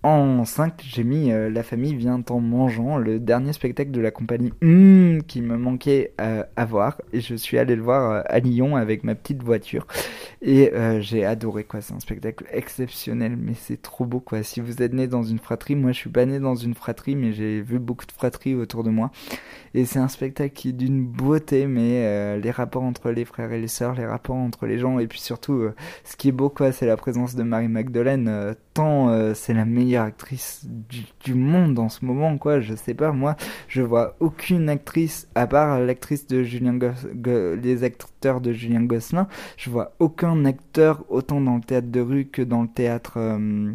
en 0.03 0.47
5, 0.47 0.83
j'ai 0.83 1.05
mis 1.05 1.31
euh, 1.31 1.51
La 1.51 1.63
famille 1.63 1.95
vient 1.95 2.23
en 2.31 2.41
mangeant, 2.41 2.97
le 2.97 3.21
dernier 3.21 3.53
spectacle 3.53 3.91
de 3.91 4.01
la 4.01 4.11
compagnie 4.11 4.51
mmh, 4.63 5.21
qui 5.27 5.43
me 5.43 5.59
manquait 5.59 6.15
euh, 6.23 6.43
à 6.57 6.65
voir. 6.65 6.97
Et 7.13 7.21
je 7.21 7.35
suis 7.35 7.59
allé 7.59 7.77
le 7.77 7.83
voir 7.83 8.11
euh, 8.11 8.23
à 8.25 8.39
Lyon 8.39 8.77
avec 8.77 9.05
ma 9.05 9.15
petite 9.15 9.43
voiture. 9.43 9.87
Et 10.43 10.73
j'ai 11.01 11.27
adoré, 11.27 11.65
quoi. 11.65 11.83
C'est 11.83 11.93
un 11.93 12.01
spectacle 12.01 12.47
exceptionnel, 12.51 13.37
mais 13.37 13.53
c'est 13.55 13.83
trop 13.83 14.07
beau, 14.07 14.21
quoi. 14.21 14.43
Si 14.43 14.61
vous 14.61 14.81
êtes 14.81 14.95
né 14.95 15.07
dans 15.07 15.23
une 15.23 15.39
fratrie, 15.39 15.77
moi 15.77 15.93
je 15.93 15.99
suis 15.99 16.09
pas 16.09 16.25
né 16.25 16.39
dans 16.39 16.55
une 16.55 16.75
fratrie, 16.75 17.15
mais 17.15 17.35
j'ai 17.35 17.61
vu 17.61 17.79
beaucoup 17.79 18.07
de 18.07 18.13
fratries 18.13 18.55
autour 18.55 18.83
de 18.83 18.89
moi. 18.89 19.11
Et 19.75 19.85
c'est 19.85 19.99
un 19.99 20.09
spectacle 20.09 20.55
qui 20.55 20.71
est 20.71 20.73
d'une 20.73 21.05
beauté, 21.05 21.67
mais 21.67 22.39
les 22.39 22.51
rapports 22.51 22.85
entre 22.85 23.11
les 23.11 23.27
frères 23.27 23.53
et 23.53 23.61
les 23.61 23.69
sœurs, 23.69 23.95
les 23.95 24.07
rapports 24.07 24.37
entre 24.37 24.65
les 24.65 24.79
gens, 24.79 24.99
et 24.99 25.07
puis 25.07 25.21
surtout, 25.21 25.69
ce 26.05 26.17
qui 26.17 26.29
est 26.29 26.33
beau, 26.33 26.49
quoi, 26.49 26.73
c'est 26.73 26.87
la 26.87 26.97
présence 26.97 27.35
de 27.35 27.43
Marie 27.43 27.69
Magdalene. 27.69 28.55
tant 28.73 29.35
c'est 29.35 29.53
la 29.53 29.67
meilleure 29.67 29.90
actrice 29.97 30.67
du, 31.25 31.35
monde 31.35 31.79
en 31.79 31.89
ce 31.89 32.05
moment, 32.05 32.39
quoi. 32.39 32.61
Je 32.61 32.75
sais 32.75 32.95
pas, 32.95 33.13
moi, 33.13 33.37
je 33.69 33.83
vois 33.83 34.17
aucune 34.21 34.69
actrice, 34.69 35.29
à 35.35 35.47
part 35.47 35.81
l'actrice 35.81 36.27
de 36.27 36.43
Julien 36.43 36.79
les 37.63 37.85
acteurs 37.85 38.41
de 38.41 38.53
Julien 38.53 38.83
Gosselin, 38.83 39.29
je 39.57 39.71
vois 39.71 39.93
aucun 39.99 40.45
acteur 40.45 41.05
autant 41.09 41.41
dans 41.41 41.57
le 41.57 41.63
théâtre 41.63 41.91
de 41.91 42.01
rue 42.01 42.27
que 42.27 42.43
dans 42.43 42.63
le 42.63 42.69
théâtre. 42.69 43.15
Euh, 43.17 43.73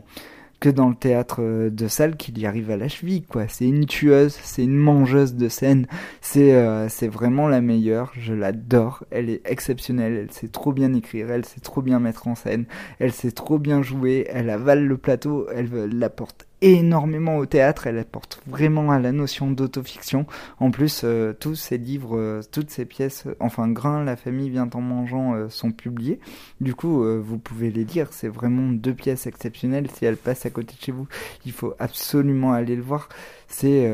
que 0.59 0.69
dans 0.69 0.89
le 0.89 0.95
théâtre 0.95 1.37
euh, 1.41 1.69
de 1.69 1.87
salle 1.87 2.15
qu'il 2.15 2.37
y 2.39 2.45
arrive 2.45 2.71
à 2.71 2.77
la 2.77 2.87
cheville 2.87 3.23
quoi. 3.23 3.47
C'est 3.47 3.65
une 3.65 3.85
tueuse 3.85 4.35
c'est 4.43 4.63
une 4.63 4.77
mangeuse 4.77 5.35
de 5.35 5.49
scène. 5.49 5.87
C'est 6.21 6.53
euh, 6.53 6.89
c'est 6.89 7.07
vraiment 7.07 7.47
la 7.47 7.61
meilleure. 7.61 8.11
Je 8.17 8.33
l'adore. 8.33 9.03
Elle 9.11 9.29
est 9.29 9.41
exceptionnelle. 9.45 10.13
Elle 10.13 10.31
sait 10.31 10.47
trop 10.47 10.73
bien 10.73 10.93
écrire. 10.93 11.31
Elle 11.31 11.45
sait 11.45 11.61
trop 11.61 11.81
bien 11.81 11.99
mettre 11.99 12.27
en 12.27 12.35
scène. 12.35 12.65
Elle 12.99 13.11
sait 13.11 13.31
trop 13.31 13.59
bien 13.59 13.81
jouer. 13.81 14.27
Elle 14.29 14.49
avale 14.49 14.85
le 14.85 14.97
plateau. 14.97 15.47
Elle 15.53 15.69
l'apporte 15.97 16.47
énormément 16.61 17.37
au 17.37 17.45
théâtre, 17.45 17.87
elle 17.87 17.97
apporte 17.97 18.41
vraiment 18.47 18.91
à 18.91 18.99
la 18.99 19.11
notion 19.11 19.51
d'autofiction. 19.51 20.25
En 20.59 20.71
plus, 20.71 21.01
euh, 21.03 21.33
tous 21.33 21.55
ces 21.55 21.77
livres, 21.77 22.17
euh, 22.17 22.41
toutes 22.51 22.69
ces 22.69 22.85
pièces, 22.85 23.25
enfin 23.39 23.67
Grain, 23.67 24.03
La 24.03 24.15
famille 24.15 24.49
vient 24.49 24.69
en 24.73 24.81
mangeant, 24.81 25.35
euh, 25.35 25.49
sont 25.49 25.71
publiés. 25.71 26.19
Du 26.61 26.73
coup, 26.73 27.03
vous 27.21 27.37
pouvez 27.37 27.71
les 27.71 27.83
lire. 27.83 28.07
C'est 28.11 28.27
vraiment 28.27 28.71
deux 28.71 28.93
pièces 28.93 29.27
exceptionnelles. 29.27 29.89
Si 29.91 30.05
elles 30.05 30.17
passent 30.17 30.45
à 30.45 30.49
côté 30.49 30.75
de 30.75 30.81
chez 30.81 30.91
vous, 30.91 31.07
il 31.45 31.51
faut 31.51 31.73
absolument 31.79 32.53
aller 32.53 32.75
le 32.75 32.81
voir. 32.81 33.09
C'est, 33.47 33.91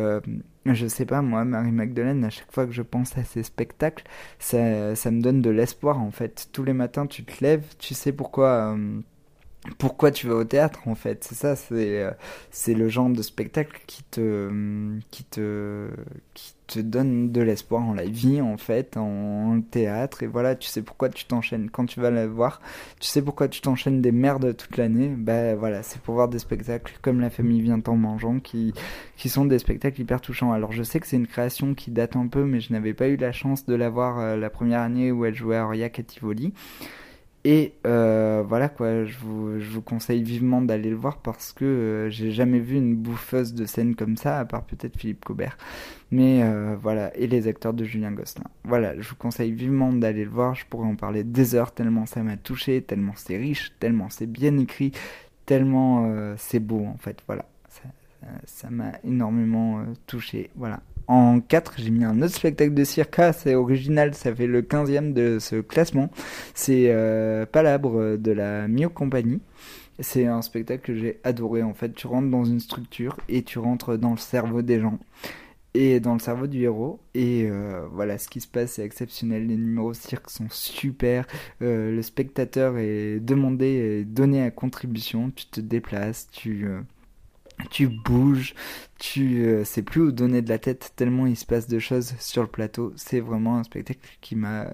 je 0.66 0.88
sais 0.88 1.06
pas, 1.06 1.22
moi, 1.22 1.44
Marie 1.46 1.72
Magdalene, 1.72 2.24
à 2.24 2.30
chaque 2.30 2.52
fois 2.52 2.66
que 2.66 2.72
je 2.72 2.82
pense 2.82 3.18
à 3.18 3.24
ces 3.24 3.44
spectacles, 3.44 4.06
ça, 4.40 4.96
ça 4.96 5.12
me 5.12 5.22
donne 5.22 5.42
de 5.42 5.50
l'espoir 5.50 6.00
en 6.02 6.12
fait. 6.12 6.50
Tous 6.52 6.64
les 6.64 6.74
matins, 6.74 7.08
tu 7.08 7.24
te 7.24 7.44
lèves, 7.44 7.66
tu 7.80 7.94
sais 7.94 8.12
pourquoi 8.12 8.76
pourquoi 9.78 10.10
tu 10.10 10.28
vas 10.28 10.36
au 10.36 10.44
théâtre 10.44 10.88
en 10.88 10.96
fait. 10.96 11.24
C'est 11.24 11.36
ça 11.36 11.56
c'est 11.56 12.02
euh, 12.02 12.12
c'est 12.50 12.74
le 12.74 12.90
genre 12.90 13.10
de 13.10 13.22
spectacle 13.22 13.80
qui 13.86 14.04
te 14.04 14.50
qui 15.12 15.24
te 15.24 15.88
qui 16.34 16.54
te 16.66 16.80
donne 16.80 17.32
de 17.32 17.42
l'espoir 17.42 17.84
en 17.84 17.94
la 17.94 18.06
vie 18.06 18.42
en 18.42 18.58
fait 18.58 18.98
en, 18.98 19.62
théâtre. 19.70 20.24
Et 20.24 20.28
voilà 20.28 20.56
tu 20.56 20.68
sais 20.68 20.82
pourquoi 20.82 21.10
tu 21.10 21.26
t'enchaînes. 21.26 21.70
Quand 21.70 21.86
tu 21.86 22.00
vas 22.00 22.10
la 22.10 22.26
voir 22.26 22.60
tu 23.00 23.08
sais 23.08 23.22
pourquoi 23.22 23.48
tu 23.50 23.62
t'enchaînes 23.62 24.02
des 24.02 24.12
merdes 24.12 24.58
toute 24.58 24.78
l'année. 24.78 25.10
Ben 25.10 25.56
voilà 25.56 25.84
c'est 25.84 26.02
pour 26.02 26.16
voir 26.16 26.28
des 26.28 26.40
spectacles 26.40 26.98
comme 27.04 27.20
la 27.20 27.30
famille 27.30 27.62
vient 27.62 27.82
en 27.86 27.96
mangeant 27.96 28.40
qui 28.40 28.74
qui 29.16 29.30
sont 29.30 29.46
des 29.46 29.60
spectacles 29.60 30.02
hyper 30.02 30.22
touchants. 30.22 30.54
Alors 30.54 30.72
je 30.72 30.82
sais 30.82 31.00
que 31.00 31.06
c'est 31.06 31.18
une 31.18 31.28
création 31.28 31.76
qui 31.76 31.92
date 31.92 32.16
un 32.16 32.28
peu 32.28 32.46
mais 32.46 32.62
je 32.62 32.74
n'avais 32.74 32.96
pas 32.96 33.10
eu 33.10 33.16
la 33.16 33.32
chance 33.32 33.66
de 33.68 33.76
la 33.76 33.90
voir 33.92 34.20
euh, 34.20 34.38
la 34.38 34.50
première 34.50 34.82
année 34.82 35.12
où 35.12 35.24
elle 35.26 35.36
jouait 35.36 35.58
à 35.58 35.66
Aurillac 35.66 36.00
et 37.44 37.74
euh, 37.88 38.44
voilà 38.48 38.70
quoi, 38.70 39.04
je 39.04 39.18
vous, 39.18 39.60
je 39.60 39.70
vous 39.72 39.82
conseille 39.82 40.22
vivement 40.22 40.62
d'aller 40.62 40.92
le 40.92 40.96
voir 40.96 41.18
parce 41.18 41.54
que 41.54 41.66
euh, 41.66 42.10
j'ai 42.10 42.32
jamais 42.32 42.60
vu 42.60 42.78
une 42.78 42.96
bouffeuse 42.96 43.56
de 43.56 43.66
scène 43.66 43.96
comme 43.96 44.16
ça, 44.16 44.40
à 44.40 44.46
part 44.46 44.64
peut-être 44.64 44.96
Philippe 44.96 45.26
Cobert. 45.26 45.58
Mais 46.12 46.44
euh, 46.44 46.76
voilà, 46.80 47.16
et 47.18 47.26
les 47.26 47.48
acteurs 47.48 47.74
de 47.74 47.84
Julien 47.84 48.12
Gosselin. 48.12 48.46
Voilà, 48.64 49.00
je 49.00 49.10
vous 49.10 49.16
conseille 49.16 49.52
vivement 49.54 49.92
d'aller 49.92 50.24
le 50.24 50.30
voir, 50.30 50.54
je 50.54 50.66
pourrais 50.68 50.88
en 50.88 50.96
parler 50.96 51.24
des 51.24 51.56
heures 51.56 51.72
tellement 51.72 52.06
ça 52.06 52.22
m'a 52.22 52.38
touché, 52.38 52.84
tellement 52.84 53.14
c'est 53.16 53.38
riche, 53.38 53.74
tellement 53.80 54.10
c'est 54.10 54.28
bien 54.28 54.58
écrit, 54.58 54.92
tellement 55.48 56.36
c'est 56.38 56.60
beau 56.60 56.86
en 56.86 56.98
fait, 56.98 57.24
voilà. 57.26 57.46
ça 58.46 58.70
m'a 58.70 58.92
énormément 59.04 59.84
touché. 60.06 60.52
Voilà. 60.56 60.82
En 61.08 61.40
4, 61.40 61.74
j'ai 61.78 61.90
mis 61.90 62.04
un 62.04 62.22
autre 62.22 62.36
spectacle 62.36 62.74
de 62.74 62.84
cirque. 62.84 63.20
Ah, 63.20 63.34
c'est 63.34 63.56
original, 63.56 64.14
ça 64.14 64.34
fait 64.34 64.48
le 64.48 64.62
15e 64.62 65.14
de 65.14 65.40
ce 65.40 65.58
classement. 65.62 66.10
C'est 66.54 66.94
Palabre 67.52 68.18
de 68.18 68.32
la 68.32 68.68
Mio 68.68 68.90
Compagnie. 68.90 69.42
C'est 70.00 70.26
un 70.26 70.42
spectacle 70.42 70.84
que 70.84 70.96
j'ai 70.96 71.20
adoré 71.24 71.64
en 71.64 71.74
fait. 71.74 71.94
Tu 71.94 72.08
rentres 72.08 72.30
dans 72.30 72.46
une 72.46 72.60
structure 72.60 73.18
et 73.30 73.44
tu 73.44 73.60
rentres 73.60 73.98
dans 73.98 74.12
le 74.12 74.18
cerveau 74.18 74.62
des 74.62 74.80
gens 74.80 74.98
et 75.74 76.00
dans 76.00 76.14
le 76.14 76.20
cerveau 76.20 76.48
du 76.48 76.64
héros. 76.64 77.00
Et 77.14 77.48
euh, 77.50 77.88
voilà, 77.92 78.18
ce 78.18 78.28
qui 78.28 78.42
se 78.42 78.48
passe 78.48 78.80
est 78.80 78.84
exceptionnel. 78.84 79.48
Les 79.48 79.56
numéros 79.56 79.94
cirque 79.94 80.30
sont 80.30 80.48
super. 80.50 81.26
Euh, 81.62 81.96
le 81.96 82.02
spectateur 82.02 82.78
est 82.78 83.20
demandé 83.20 83.66
et 83.66 84.06
donné 84.06 84.44
à 84.44 84.52
contribution. 84.52 85.32
Tu 85.32 85.46
te 85.48 85.62
déplaces, 85.62 86.28
tu, 86.32 86.66
euh, 86.68 86.82
tu 87.70 87.88
bouges, 87.88 88.56
tu 89.02 89.48
euh, 89.48 89.64
sais 89.64 89.82
plus 89.82 90.00
où 90.00 90.12
donner 90.12 90.44
de 90.44 90.50
la 90.50 90.60
tête 90.60 90.94
tellement 90.96 91.26
il 91.26 91.36
se 91.36 91.48
passe 91.48 91.68
de 91.68 91.80
choses 91.80 92.14
sur 92.20 92.44
le 92.44 92.48
plateau. 92.48 92.94
C'est 92.96 93.20
vraiment 93.20 93.58
un 93.58 93.64
spectacle 93.64 94.00
qui 94.22 94.36
m'a 94.36 94.68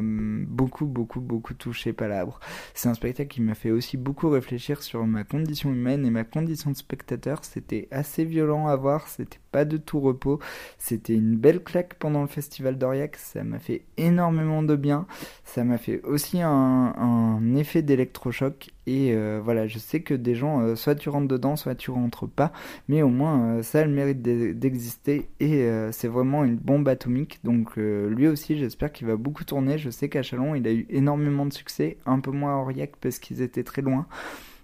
beaucoup 0.00 0.86
beaucoup 0.86 1.20
beaucoup 1.20 1.52
touché 1.52 1.92
palabre. 1.92 2.40
C'est 2.72 2.88
un 2.88 2.94
spectacle 2.94 3.28
qui 3.28 3.42
m'a 3.42 3.54
fait 3.54 3.70
aussi 3.70 3.98
beaucoup 3.98 4.30
réfléchir 4.30 4.82
sur 4.82 5.04
ma 5.06 5.22
condition 5.22 5.70
humaine 5.70 6.06
et 6.06 6.10
ma 6.10 6.24
condition 6.24 6.70
de 6.70 6.76
spectateur. 6.76 7.44
C'était 7.44 7.86
assez 7.90 8.24
violent 8.24 8.68
à 8.68 8.76
voir, 8.76 9.06
c'était 9.06 9.38
pas 9.52 9.66
de 9.66 9.76
tout 9.76 10.00
repos. 10.00 10.38
C'était 10.78 11.14
une 11.14 11.36
belle 11.36 11.62
claque 11.62 11.94
pendant 11.98 12.22
le 12.22 12.28
festival 12.28 12.78
d'Aurillac, 12.78 13.16
ça 13.16 13.44
m'a 13.44 13.58
fait 13.58 13.82
énormément 13.98 14.62
de 14.62 14.76
bien. 14.76 15.06
Ça 15.44 15.62
m'a 15.62 15.76
fait 15.76 16.00
aussi 16.04 16.40
un, 16.40 16.48
un 16.50 17.54
effet 17.54 17.82
d'électrochoc 17.82 18.70
et 18.86 19.14
euh, 19.14 19.40
voilà, 19.42 19.66
je 19.66 19.78
sais 19.78 20.00
que 20.00 20.14
des 20.14 20.34
gens 20.34 20.60
euh, 20.60 20.74
soit 20.74 20.94
tu 20.94 21.08
rentres 21.08 21.28
dedans, 21.28 21.56
soit 21.56 21.74
tu 21.74 21.90
rentres 21.90 22.28
pas, 22.28 22.52
mais 22.88 23.02
au 23.02 23.08
moins 23.08 23.62
ça 23.62 23.73
le 23.82 23.90
mérite 23.90 24.22
d'exister 24.22 25.28
et 25.40 25.62
euh, 25.62 25.90
c'est 25.90 26.06
vraiment 26.06 26.44
une 26.44 26.56
bombe 26.56 26.86
atomique. 26.88 27.40
Donc 27.42 27.78
euh, 27.78 28.08
lui 28.08 28.28
aussi, 28.28 28.56
j'espère 28.56 28.92
qu'il 28.92 29.06
va 29.06 29.16
beaucoup 29.16 29.44
tourner. 29.44 29.78
Je 29.78 29.90
sais 29.90 30.08
qu'à 30.08 30.22
Chalon, 30.22 30.54
il 30.54 30.66
a 30.68 30.72
eu 30.72 30.86
énormément 30.90 31.46
de 31.46 31.52
succès, 31.52 31.96
un 32.06 32.20
peu 32.20 32.30
moins 32.30 32.54
à 32.54 32.58
Aurillac 32.58 32.92
parce 33.00 33.18
qu'ils 33.18 33.42
étaient 33.42 33.64
très 33.64 33.82
loin. 33.82 34.06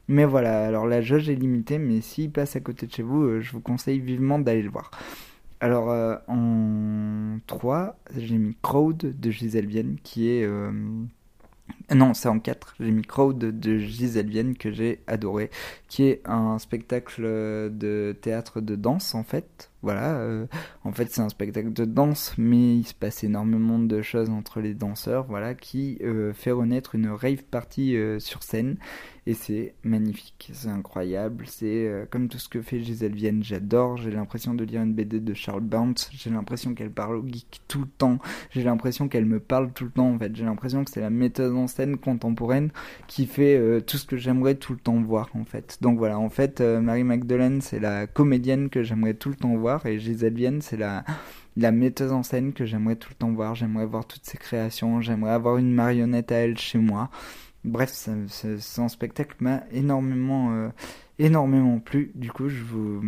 Mais 0.07 0.25
voilà, 0.25 0.67
alors 0.67 0.87
la 0.87 1.01
jauge 1.01 1.29
est 1.29 1.35
limitée, 1.35 1.79
mais 1.79 2.01
s'il 2.01 2.31
passe 2.31 2.57
à 2.57 2.61
côté 2.61 2.87
de 2.87 2.93
chez 2.93 3.03
vous, 3.03 3.23
euh, 3.23 3.41
je 3.41 3.53
vous 3.53 3.61
conseille 3.61 3.99
vivement 3.99 4.39
d'aller 4.39 4.63
le 4.63 4.71
voir. 4.71 4.91
Alors 5.63 5.91
en 6.27 7.37
3, 7.47 7.99
j'ai 8.17 8.39
mis 8.39 8.57
Crowd 8.63 8.97
de 8.97 9.31
Gisèle 9.31 9.67
Vienne 9.67 9.97
qui 10.03 10.31
est 10.31 10.49
non, 11.95 12.15
c'est 12.15 12.29
en 12.29 12.39
4. 12.39 12.75
J'ai 12.81 12.91
mis 12.91 13.03
Crowd 13.03 13.39
de 13.39 13.79
Gisèle 13.79 14.29
Vienne 14.29 14.57
que 14.57 14.71
j'ai 14.71 15.03
adoré, 15.07 15.51
qui 15.89 16.05
est 16.05 16.23
un 16.25 16.59
spectacle 16.59 17.23
de 17.23 18.17
théâtre 18.21 18.61
de 18.61 18.77
danse 18.77 19.15
en 19.15 19.25
fait. 19.25 19.70
Voilà, 19.83 20.19
euh, 20.19 20.47
en 20.85 20.93
fait 20.93 21.11
c'est 21.11 21.23
un 21.23 21.31
spectacle 21.31 21.73
de 21.73 21.87
danse, 21.87 22.35
mais 22.37 22.77
il 22.77 22.85
se 22.85 22.93
passe 22.93 23.25
énormément 23.25 23.79
de 23.79 24.03
choses 24.03 24.29
entre 24.29 24.61
les 24.61 24.75
danseurs, 24.75 25.25
voilà, 25.27 25.55
qui 25.55 25.99
euh, 26.03 26.35
fait 26.35 26.51
renaître 26.51 26.95
une 26.95 27.09
rave 27.09 27.45
party 27.45 27.97
euh, 27.97 28.19
sur 28.19 28.43
scène. 28.43 28.77
Et 29.27 29.35
c'est 29.35 29.75
magnifique, 29.85 30.51
c'est 30.55 30.71
incroyable, 30.71 31.45
c'est 31.47 31.89
comme 32.11 32.29
tout 32.29 32.39
ce 32.39 32.49
que 32.49 32.63
fait 32.63 32.81
Gisèle 32.81 33.15
Vienne, 33.15 33.45
j'adore, 33.45 33.99
j'ai 33.99 34.11
l'impression 34.11 34.55
de 34.55 34.65
lire 34.65 34.81
une 34.81 34.95
BD 34.95 35.21
de 35.21 35.35
Charles 35.35 35.61
Bounce, 35.61 36.11
j'ai 36.13 36.31
l'impression 36.31 36.75
qu'elle 36.75 36.91
parle 36.91 37.17
au 37.17 37.27
geek 37.27 37.61
tout 37.69 37.81
le 37.81 37.87
temps, 37.87 38.19
j'ai 38.51 38.65
l'impression 38.65 39.09
qu'elle 39.09 39.27
me 39.27 39.39
parle 39.39 39.73
tout 39.73 39.85
le 39.85 39.91
temps 39.91 40.11
en 40.11 40.19
fait, 40.19 40.35
j'ai 40.35 40.47
l'impression 40.47 40.85
que 40.85 40.91
c'est 40.91 41.03
la 41.03 41.11
méthode 41.11 41.55
en 41.55 41.67
scène 41.67 41.99
contemporaine 41.99 42.71
qui 43.09 43.27
fait 43.27 43.83
tout 43.83 43.99
ce 43.99 44.07
que 44.07 44.17
j'aimerais 44.17 44.55
tout 44.55 44.73
le 44.73 44.81
temps 44.81 45.01
voir 45.03 45.29
en 45.35 45.45
fait. 45.45 45.79
Donc 45.83 45.99
voilà, 45.99 46.19
en 46.19 46.31
fait, 46.31 46.63
Marie 46.63 47.05
Magdalene 47.05 47.61
c'est 47.61 47.79
la 47.79 48.07
comédienne 48.07 48.71
que 48.71 48.83
j'aimerais 48.83 49.15
tout 49.15 49.29
le 49.29 49.37
temps 49.37 49.55
voir 49.55 49.70
et 49.85 49.99
Gisèle 49.99 50.35
Vienne 50.35 50.61
c'est 50.63 50.77
la 50.77 51.05
la 51.57 51.73
metteuse 51.73 52.13
en 52.13 52.23
scène 52.23 52.53
que 52.53 52.65
j'aimerais 52.65 52.97
tout 52.97 53.11
le 53.11 53.17
temps 53.17 53.33
voir, 53.33 53.55
j'aimerais 53.55 53.87
voir 53.87 54.07
toutes 54.07 54.25
ses 54.25 54.39
créations, 54.39 55.01
j'aimerais 55.01 55.33
avoir 55.33 55.57
une 55.57 55.73
marionnette 55.73 56.33
à 56.33 56.37
elle 56.37 56.59
chez 56.59 56.79
moi. 56.79 57.11
Bref, 57.63 57.93
son 58.59 58.89
spectacle 58.89 59.37
m'a 59.41 59.65
énormément, 59.71 60.53
euh, 60.53 60.69
énormément 61.19 61.79
plu. 61.79 62.11
Du 62.15 62.33
coup, 62.33 62.49
je 62.49 62.63
vous, 62.63 63.03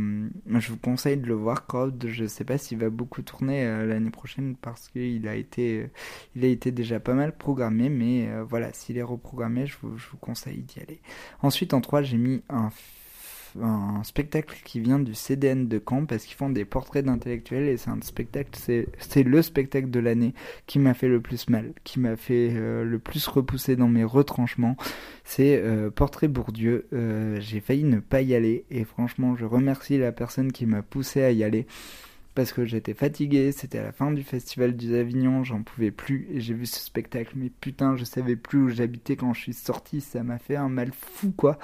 je 0.47 0.69
vous 0.69 0.77
conseille 0.77 1.17
de 1.17 1.27
le 1.27 1.33
voir. 1.35 1.67
Crowd, 1.67 2.05
je 2.07 2.27
sais 2.27 2.45
pas 2.45 2.59
s'il 2.59 2.77
va 2.77 2.91
beaucoup 2.91 3.23
tourner 3.23 3.65
euh, 3.65 3.87
l'année 3.87 4.11
prochaine 4.11 4.57
parce 4.61 4.89
qu'il 4.89 5.27
a 5.27 5.37
été, 5.37 5.89
il 6.37 6.45
a 6.45 6.49
été 6.49 6.71
déjà 6.71 7.01
pas 7.01 7.15
mal 7.15 7.35
programmé, 7.35 7.89
mais 7.89 8.29
euh, 8.29 8.45
voilà, 8.45 8.75
s'il 8.75 8.99
est 8.99 9.03
reprogrammé, 9.03 9.65
je 9.65 9.77
vous, 9.81 9.97
je 9.97 10.07
vous 10.11 10.19
conseille 10.19 10.59
d'y 10.59 10.81
aller. 10.81 11.01
Ensuite, 11.41 11.73
en 11.73 11.81
3, 11.81 12.03
j'ai 12.03 12.19
mis 12.19 12.43
un 12.51 12.71
un 13.61 14.03
spectacle 14.05 14.61
qui 14.65 14.81
vient 14.81 14.99
du 14.99 15.15
CDN 15.15 15.69
de 15.69 15.83
Caen 15.87 16.07
parce 16.07 16.25
qu'ils 16.25 16.37
font 16.37 16.51
des 16.51 16.65
portraits 16.65 17.05
d'intellectuels 17.05 17.69
et 17.69 17.77
c'est 17.77 17.91
un 17.91 18.01
spectacle, 18.03 18.51
c'est 18.99 19.23
le 19.23 19.43
spectacle 19.43 19.91
de 19.91 20.01
l'année 20.01 20.35
qui 20.67 20.79
m'a 20.79 20.95
fait 20.95 21.09
le 21.09 21.21
plus 21.21 21.49
mal, 21.49 21.73
qui 21.85 22.01
m'a 22.01 22.17
fait 22.17 22.51
euh, 22.53 22.85
le 22.85 22.99
plus 22.99 23.27
repousser 23.27 23.77
dans 23.77 23.89
mes 23.89 24.05
retranchements. 24.05 24.77
C'est 25.25 25.57
euh, 25.57 25.91
Portrait 25.91 26.29
Bourdieu. 26.29 26.87
Euh, 26.93 27.39
j'ai 27.41 27.61
failli 27.61 27.85
ne 27.85 28.01
pas 28.01 28.23
y 28.23 28.35
aller 28.35 28.65
et 28.71 28.85
franchement, 28.85 29.37
je 29.37 29.45
remercie 29.45 29.99
la 29.99 30.13
personne 30.13 30.53
qui 30.53 30.67
m'a 30.67 30.83
poussé 30.83 31.23
à 31.23 31.31
y 31.31 31.45
aller 31.45 31.67
parce 32.35 32.53
que 32.53 32.65
j'étais 32.65 32.95
fatigué, 32.95 33.53
c'était 33.53 33.79
à 33.79 33.83
la 33.83 33.93
fin 33.93 34.11
du 34.11 34.23
festival 34.23 34.77
du 34.77 34.95
Avignon, 34.95 35.45
j'en 35.45 35.63
pouvais 35.63 35.91
plus 35.91 36.27
et 36.31 36.41
j'ai 36.41 36.55
vu 36.55 36.67
ce 36.67 36.81
spectacle 36.81 37.35
mais 37.37 37.51
putain 37.51 37.97
je 37.97 38.05
savais 38.05 38.37
plus 38.37 38.59
où 38.63 38.69
j'habitais 38.71 39.17
quand 39.17 39.35
je 39.35 39.41
suis 39.41 39.53
sorti, 39.53 40.01
ça 40.01 40.23
m'a 40.23 40.39
fait 40.39 40.57
un 40.57 40.69
mal 40.69 40.91
fou 40.93 41.33
quoi. 41.37 41.59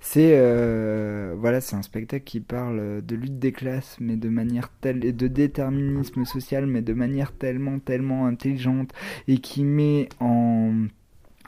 C'est 0.00 0.32
euh, 0.38 1.34
voilà, 1.38 1.60
c'est 1.60 1.76
un 1.76 1.82
spectacle 1.82 2.24
qui 2.24 2.40
parle 2.40 3.02
de 3.04 3.16
lutte 3.16 3.38
des 3.38 3.52
classes 3.52 3.96
mais 4.00 4.16
de 4.16 4.28
manière 4.28 4.70
telle 4.80 5.04
et 5.04 5.12
de 5.12 5.26
déterminisme 5.28 6.24
social 6.24 6.66
mais 6.66 6.82
de 6.82 6.92
manière 6.92 7.32
tellement 7.32 7.78
tellement 7.78 8.26
intelligente 8.26 8.92
et 9.28 9.38
qui 9.38 9.64
met 9.64 10.08
en 10.20 10.86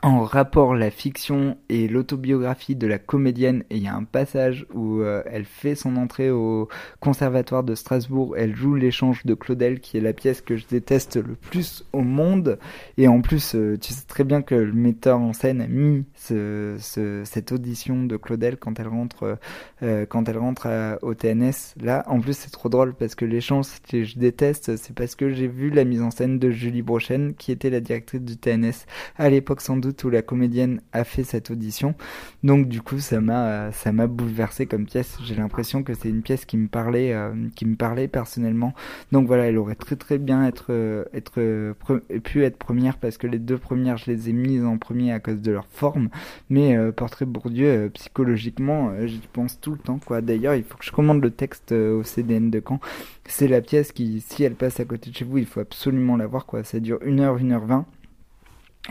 en 0.05 0.21
rapport 0.21 0.75
la 0.75 0.91
fiction 0.91 1.57
et 1.67 1.87
l'autobiographie 1.87 2.75
de 2.75 2.85
la 2.85 2.99
comédienne 2.99 3.63
et 3.71 3.77
il 3.77 3.81
y 3.81 3.87
a 3.87 3.95
un 3.95 4.03
passage 4.03 4.67
où 4.71 5.01
euh, 5.01 5.23
elle 5.25 5.45
fait 5.45 5.73
son 5.73 5.95
entrée 5.95 6.29
au 6.29 6.69
conservatoire 6.99 7.63
de 7.63 7.73
Strasbourg, 7.73 8.35
elle 8.37 8.55
joue 8.55 8.75
l'échange 8.75 9.25
de 9.25 9.33
Claudel 9.33 9.79
qui 9.79 9.97
est 9.97 10.01
la 10.01 10.13
pièce 10.13 10.41
que 10.41 10.57
je 10.57 10.67
déteste 10.67 11.15
le 11.15 11.33
plus 11.33 11.85
au 11.91 12.01
monde. 12.01 12.59
Et 12.99 13.07
en 13.07 13.21
plus 13.21 13.55
euh, 13.55 13.79
tu 13.81 13.93
sais 13.93 14.05
très 14.07 14.23
bien 14.23 14.43
que 14.43 14.53
le 14.53 14.73
metteur 14.73 15.17
en 15.17 15.33
scène 15.33 15.59
a 15.59 15.67
mis 15.67 16.05
ce, 16.13 16.75
cette 17.23 17.51
audition 17.51 18.03
de 18.03 18.15
Claudel 18.15 18.57
quand 18.57 18.79
elle 18.79 18.89
rentre 18.89 19.39
euh, 19.81 20.05
quand 20.05 20.29
elle 20.29 20.37
rentre 20.37 20.67
au 21.01 21.15
TNS 21.15 21.73
là 21.81 22.03
en 22.05 22.19
plus 22.19 22.37
c'est 22.37 22.51
trop 22.51 22.69
drôle 22.69 22.93
parce 22.93 23.15
que 23.15 23.25
l'échange 23.25 23.65
que 23.89 24.03
je 24.03 24.19
déteste 24.19 24.77
c'est 24.77 24.93
parce 24.93 25.15
que 25.15 25.31
j'ai 25.31 25.47
vu 25.47 25.71
la 25.71 25.83
mise 25.83 26.03
en 26.03 26.11
scène 26.11 26.37
de 26.37 26.51
Julie 26.51 26.83
Brochen 26.83 27.33
qui 27.33 27.51
était 27.51 27.71
la 27.71 27.79
directrice 27.79 28.21
du 28.21 28.37
TNS 28.37 28.85
à 29.17 29.31
l'époque 29.31 29.61
sans 29.61 29.77
doute 29.77 29.94
où 30.03 30.09
la 30.09 30.21
comédienne 30.21 30.81
a 30.93 31.03
fait 31.03 31.23
cette 31.23 31.51
audition. 31.51 31.95
Donc 32.43 32.67
du 32.67 32.81
coup, 32.81 32.99
ça 32.99 33.21
m'a 33.21 33.71
ça 33.71 33.91
bouleversé 33.91 34.65
comme 34.65 34.85
pièce. 34.85 35.17
J'ai 35.23 35.35
l'impression 35.35 35.83
que 35.83 35.93
c'est 35.93 36.09
une 36.09 36.21
pièce 36.21 36.45
qui 36.45 36.57
me 36.57 36.67
parlait 36.67 37.13
euh, 37.13 38.07
personnellement. 38.11 38.73
Donc 39.11 39.27
voilà, 39.27 39.45
elle 39.45 39.57
aurait 39.57 39.75
très 39.75 39.95
très 39.95 40.17
bien 40.17 40.51
euh, 40.69 41.05
être 41.13 41.75
pu 42.19 42.43
être 42.43 42.57
première 42.57 42.97
parce 42.97 43.17
que 43.17 43.27
les 43.27 43.39
deux 43.39 43.57
premières, 43.57 43.97
je 43.97 44.11
les 44.11 44.29
ai 44.29 44.33
mises 44.33 44.63
en 44.65 44.77
premier 44.77 45.11
à 45.11 45.19
cause 45.19 45.41
de 45.41 45.51
leur 45.51 45.67
forme, 45.67 46.09
mais 46.49 46.77
euh, 46.77 46.91
Portrait 46.91 47.25
Bourdieu 47.25 47.89
psychologiquement, 47.93 48.91
j'y 49.05 49.21
pense 49.33 49.59
tout 49.59 49.71
le 49.71 49.77
temps 49.77 49.99
quoi. 50.03 50.21
D'ailleurs, 50.21 50.55
il 50.55 50.63
faut 50.63 50.77
que 50.77 50.85
je 50.85 50.91
commande 50.91 51.21
le 51.21 51.31
texte 51.31 51.71
au 51.71 52.03
CDN 52.03 52.49
de 52.49 52.61
Caen. 52.65 52.79
C'est 53.25 53.47
la 53.47 53.61
pièce 53.61 53.91
qui 53.91 54.21
si 54.21 54.43
elle 54.43 54.55
passe 54.55 54.79
à 54.79 54.85
côté 54.85 55.09
de 55.09 55.15
chez 55.15 55.25
vous, 55.25 55.37
il 55.37 55.45
faut 55.45 55.59
absolument 55.59 56.17
la 56.17 56.27
voir 56.27 56.45
quoi. 56.45 56.63
Ça 56.63 56.79
dure 56.79 56.99
1h 56.99 57.39
1h20 57.39 57.83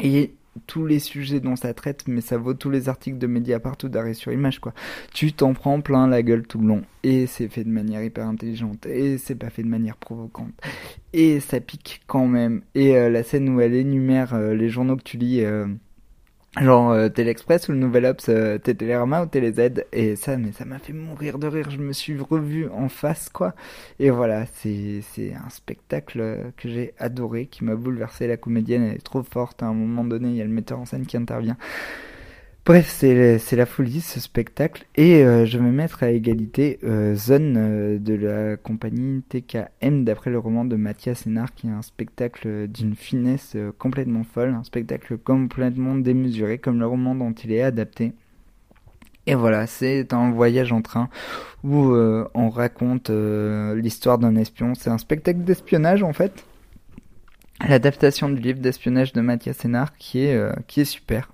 et 0.03 0.35
tous 0.67 0.87
les 0.87 0.99
sujets 0.99 1.41
dont 1.41 1.57
ça 1.57 1.75
traite, 1.75 2.05
mais 2.07 2.21
ça 2.21 2.39
vaut 2.39 2.55
tous 2.55 2.71
les 2.71 2.89
articles 2.89 3.19
de 3.19 3.27
Mediapart 3.27 3.77
ou 3.83 3.89
d'arrêt 3.89 4.15
sur 4.15 4.33
image, 4.33 4.61
quoi. 4.61 4.73
Tu 5.13 5.33
t'en 5.33 5.55
prends 5.55 5.81
plein 5.81 6.07
la 6.07 6.23
gueule 6.23 6.47
tout 6.47 6.59
le 6.59 6.67
long. 6.67 6.83
Et 7.03 7.27
c'est 7.27 7.49
fait 7.49 7.65
de 7.65 7.71
manière 7.71 8.03
hyper 8.03 8.27
intelligente. 8.27 8.87
Et 8.87 9.19
c'est 9.19 9.35
pas 9.35 9.51
fait 9.51 9.63
de 9.63 9.69
manière 9.69 9.97
provocante. 9.97 10.53
Et 11.13 11.41
ça 11.41 11.61
pique 11.61 12.03
quand 12.07 12.27
même. 12.27 12.63
Et 12.75 12.97
euh, 12.97 13.11
la 13.11 13.23
scène 13.23 13.49
où 13.49 13.61
elle 13.61 13.75
énumère 13.75 14.35
euh, 14.35 14.55
les 14.55 14.69
journaux 14.69 14.97
que 14.97 15.03
tu 15.03 15.17
lis, 15.17 15.45
euh, 15.45 15.67
genre 16.61 16.91
euh, 16.91 17.09
Téléexpress 17.09 17.69
ou 17.69 17.73
le 17.73 17.79
Nouvel 17.79 18.07
Ops, 18.07 18.29
euh, 18.29 18.59
Télérama 18.59 19.23
ou 19.23 19.27
TéléZ 19.27 19.85
et 19.93 20.17
ça 20.17 20.37
mais 20.37 20.53
ça 20.53 20.65
m'a 20.65 20.79
fait 20.79 20.93
mourir 20.93 21.39
de 21.39 21.47
rire. 21.47 21.71
Je 21.71 21.79
me 21.79 21.93
suis 21.93 22.19
revu 22.19 22.69
en 22.69 22.89
face 22.89 23.29
quoi. 23.29 23.55
Et 23.99 24.11
voilà 24.11 24.47
c'est 24.47 25.01
c'est 25.03 25.35
un 25.35 25.51
spectacle 25.51 26.53
que 26.57 26.69
j'ai 26.69 26.95
adoré 26.99 27.47
qui 27.47 27.65
m'a 27.65 27.75
bouleversé. 27.75 28.27
La 28.27 28.37
comédienne 28.37 28.85
elle 28.85 28.97
est 28.97 29.05
trop 29.05 29.23
forte. 29.23 29.63
À 29.63 29.67
un 29.67 29.75
moment 29.75 30.05
donné 30.05 30.29
il 30.29 30.37
y 30.37 30.41
a 30.41 30.45
le 30.45 30.51
metteur 30.51 30.79
en 30.79 30.87
scène 30.87 31.07
qui 31.07 31.17
intervient 31.17 31.57
Bref, 32.67 32.89
c'est 32.89 33.57
la 33.57 33.67
folie 33.67 34.01
ce 34.01 34.21
spectacle 34.21 34.87
et 34.97 35.23
euh, 35.23 35.45
je 35.45 35.59
vais 35.59 35.65
mettre 35.71 36.03
à 36.03 36.11
égalité 36.11 36.79
euh, 36.83 37.15
Zone 37.15 37.57
euh, 37.59 37.99
de 37.99 38.15
la 38.15 38.57
compagnie 38.57 39.21
TKM 39.23 40.05
d'après 40.05 40.31
le 40.31 40.39
roman 40.39 40.65
de 40.65 40.75
Mathias 40.77 41.27
Hénard 41.27 41.55
qui 41.55 41.67
est 41.67 41.71
un 41.71 41.83
spectacle 41.83 42.67
d'une 42.69 42.95
finesse 42.95 43.55
complètement 43.79 44.25
folle, 44.25 44.55
un 44.59 44.65
spectacle 44.65 45.19
complètement 45.19 45.95
démesuré 45.95 46.57
comme 46.57 46.79
le 46.79 46.87
roman 46.87 47.15
dont 47.15 47.33
il 47.33 47.53
est 47.53 47.63
adapté. 47.63 48.15
Et 49.27 49.35
voilà, 49.35 49.67
c'est 49.67 50.13
un 50.13 50.31
voyage 50.31 50.73
en 50.73 50.83
train 50.83 51.09
où 51.63 51.93
euh, 51.93 52.29
on 52.35 52.51
raconte 52.51 53.09
euh, 53.09 53.75
l'histoire 53.75 54.19
d'un 54.19 54.37
espion. 54.37 54.75
C'est 54.75 54.91
un 54.91 54.99
spectacle 54.99 55.41
d'espionnage 55.41 56.03
en 56.03 56.13
fait. 56.13 56.45
L'adaptation 57.67 58.29
du 58.29 58.41
livre 58.41 58.61
d'espionnage 58.61 59.13
de 59.13 59.21
Mathias 59.21 59.59
Sénard 59.59 59.97
qui 59.97 60.25
est, 60.25 60.35
euh, 60.35 60.53
qui 60.67 60.83
est 60.83 60.85
super. 60.85 61.31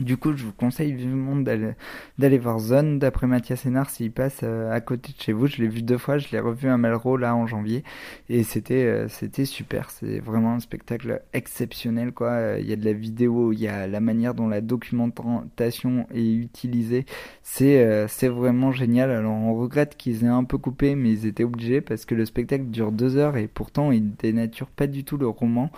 Du 0.00 0.16
coup, 0.16 0.36
je 0.36 0.44
vous 0.44 0.52
conseille 0.52 0.92
vivement 0.92 1.36
d'aller 1.36 2.38
voir 2.38 2.58
Zone 2.58 2.98
d'après 2.98 3.28
Mathias 3.28 3.60
Sénard 3.60 3.90
s'il 3.90 4.10
passe 4.10 4.40
euh, 4.42 4.72
à 4.72 4.80
côté 4.80 5.12
de 5.12 5.22
chez 5.22 5.32
vous. 5.32 5.46
Je 5.46 5.58
l'ai 5.62 5.68
vu 5.68 5.82
deux 5.82 5.98
fois, 5.98 6.18
je 6.18 6.28
l'ai 6.32 6.40
revu 6.40 6.68
à 6.68 6.76
Malraux 6.76 7.16
là 7.16 7.36
en 7.36 7.46
janvier 7.46 7.84
et 8.28 8.42
c'était 8.42 8.84
euh, 8.84 9.08
c'était 9.08 9.44
super. 9.44 9.90
C'est 9.90 10.18
vraiment 10.18 10.54
un 10.54 10.58
spectacle 10.58 11.22
exceptionnel 11.32 12.12
quoi. 12.12 12.56
Il 12.58 12.66
y 12.66 12.72
a 12.72 12.76
de 12.76 12.84
la 12.84 12.92
vidéo, 12.92 13.52
il 13.52 13.60
y 13.60 13.68
a 13.68 13.86
la 13.86 14.00
manière 14.00 14.34
dont 14.34 14.48
la 14.48 14.60
documentation 14.60 16.08
est 16.12 16.32
utilisée. 16.32 17.06
C'est 17.44 17.84
euh, 17.84 18.08
c'est 18.08 18.28
vraiment 18.28 18.72
génial. 18.72 19.12
Alors 19.12 19.34
on 19.34 19.54
regrette 19.54 19.96
qu'ils 19.96 20.24
aient 20.24 20.28
un 20.28 20.44
peu 20.44 20.58
coupé, 20.58 20.96
mais 20.96 21.12
ils 21.12 21.26
étaient 21.26 21.44
obligés 21.44 21.80
parce 21.80 22.04
que 22.04 22.16
le 22.16 22.24
spectacle 22.24 22.64
dure 22.64 22.90
deux 22.90 23.16
heures 23.16 23.36
et 23.36 23.46
pourtant 23.46 23.92
il 23.92 24.16
dénature 24.16 24.66
pas 24.66 24.88
du 24.88 25.04
tout 25.04 25.18
le 25.18 25.28
roman. 25.28 25.70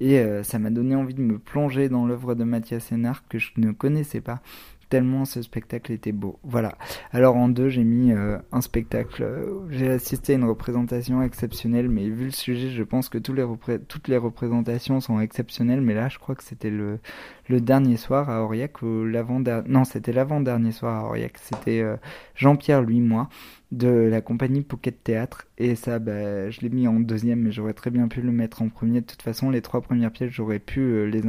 Et 0.00 0.18
euh, 0.18 0.42
ça 0.42 0.58
m'a 0.58 0.70
donné 0.70 0.94
envie 0.94 1.14
de 1.14 1.20
me 1.20 1.38
plonger 1.38 1.88
dans 1.88 2.06
l'œuvre 2.06 2.34
de 2.34 2.44
Mathias 2.44 2.84
Sénard 2.84 3.26
que 3.28 3.38
je 3.38 3.52
ne 3.58 3.72
connaissais 3.72 4.20
pas 4.20 4.40
tellement 4.88 5.24
ce 5.24 5.40
spectacle 5.40 5.92
était 5.92 6.10
beau. 6.10 6.40
Voilà. 6.42 6.76
Alors 7.12 7.36
en 7.36 7.48
deux, 7.48 7.68
j'ai 7.68 7.84
mis 7.84 8.12
euh, 8.12 8.38
un 8.50 8.60
spectacle. 8.60 9.22
Euh, 9.22 9.60
j'ai 9.70 9.88
assisté 9.88 10.32
à 10.32 10.36
une 10.36 10.44
représentation 10.44 11.22
exceptionnelle, 11.22 11.88
mais 11.88 12.08
vu 12.08 12.24
le 12.24 12.30
sujet, 12.32 12.70
je 12.70 12.82
pense 12.82 13.08
que 13.08 13.16
toutes 13.16 14.08
les 14.08 14.16
représentations 14.16 15.00
sont 15.00 15.20
exceptionnelles. 15.20 15.80
Mais 15.80 15.94
là, 15.94 16.08
je 16.08 16.18
crois 16.18 16.34
que 16.34 16.42
c'était 16.42 16.70
le, 16.70 16.98
le 17.48 17.60
dernier 17.60 17.96
soir 17.96 18.28
à 18.28 18.42
Aurillac 18.42 18.82
ou 18.82 19.04
l'avant 19.04 19.40
non, 19.68 19.84
c'était 19.84 20.12
l'avant 20.12 20.40
dernier 20.40 20.72
soir 20.72 21.04
à 21.04 21.08
Aurillac. 21.08 21.38
C'était 21.38 21.84
Jean-Pierre, 22.34 22.82
lui, 22.82 23.00
moi 23.00 23.28
de 23.72 23.88
la 23.88 24.20
compagnie 24.20 24.62
Pocket 24.62 25.02
Théâtre. 25.02 25.46
Et 25.58 25.74
ça 25.76 25.98
bah, 25.98 26.50
je 26.50 26.60
l'ai 26.60 26.68
mis 26.68 26.88
en 26.88 27.00
deuxième 27.00 27.40
mais 27.40 27.52
j'aurais 27.52 27.74
très 27.74 27.90
bien 27.90 28.08
pu 28.08 28.20
le 28.22 28.32
mettre 28.32 28.62
en 28.62 28.68
premier. 28.68 29.00
De 29.00 29.06
toute 29.06 29.22
façon 29.22 29.50
les 29.50 29.62
trois 29.62 29.80
premières 29.80 30.10
pièces 30.10 30.30
j'aurais 30.30 30.58
pu 30.58 30.80
euh, 30.80 31.04
les, 31.04 31.22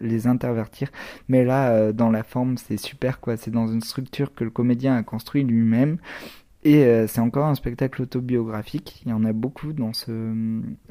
les 0.00 0.26
intervertir. 0.26 0.90
Mais 1.28 1.44
là 1.44 1.70
euh, 1.72 1.92
dans 1.92 2.10
la 2.10 2.22
forme 2.22 2.56
c'est 2.58 2.76
super 2.76 3.20
quoi. 3.20 3.36
C'est 3.36 3.50
dans 3.50 3.66
une 3.68 3.82
structure 3.82 4.34
que 4.34 4.44
le 4.44 4.50
comédien 4.50 4.96
a 4.96 5.02
construit 5.02 5.42
lui-même 5.42 5.98
et 6.66 6.84
euh, 6.84 7.06
c'est 7.06 7.20
encore 7.20 7.46
un 7.46 7.54
spectacle 7.54 8.02
autobiographique. 8.02 9.00
Il 9.06 9.10
y 9.10 9.12
en 9.12 9.24
a 9.24 9.32
beaucoup 9.32 9.72
dans 9.72 9.92
ce 9.92 10.10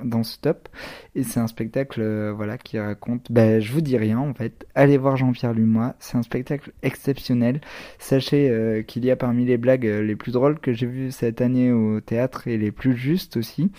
dans 0.01 0.21
top. 0.41 0.69
Et 1.15 1.23
c'est 1.23 1.41
un 1.41 1.47
spectacle 1.47 1.99
euh, 2.01 2.31
voilà 2.33 2.57
qui 2.57 2.79
raconte. 2.79 3.29
Ben 3.29 3.59
je 3.59 3.73
vous 3.73 3.81
dis 3.81 3.97
rien 3.97 4.19
en 4.19 4.33
fait. 4.33 4.65
Allez 4.73 4.97
voir 4.97 5.17
Jean-Pierre 5.17 5.51
Lumois. 5.51 5.95
C'est 5.99 6.15
un 6.15 6.23
spectacle 6.23 6.71
exceptionnel. 6.81 7.59
Sachez 7.99 8.49
euh, 8.49 8.83
qu'il 8.83 9.03
y 9.03 9.11
a 9.11 9.17
parmi 9.17 9.43
les 9.43 9.57
blagues 9.57 9.83
les 9.83 10.15
plus 10.15 10.31
drôles 10.31 10.59
que 10.59 10.71
j'ai 10.71 10.87
vues 10.87 11.11
cette 11.11 11.41
année 11.41 11.73
au 11.73 11.99
théâtre 11.99 12.47
et 12.47 12.57
les 12.57 12.71
plus 12.71 12.95
justes 12.95 13.35
aussi. 13.35 13.69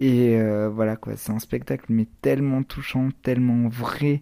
Et 0.00 0.36
voilà 0.74 0.96
quoi, 0.96 1.12
c'est 1.14 1.30
un 1.30 1.38
spectacle 1.38 1.84
mais 1.88 2.08
tellement 2.22 2.64
touchant, 2.64 3.10
tellement 3.22 3.68
vrai, 3.68 4.20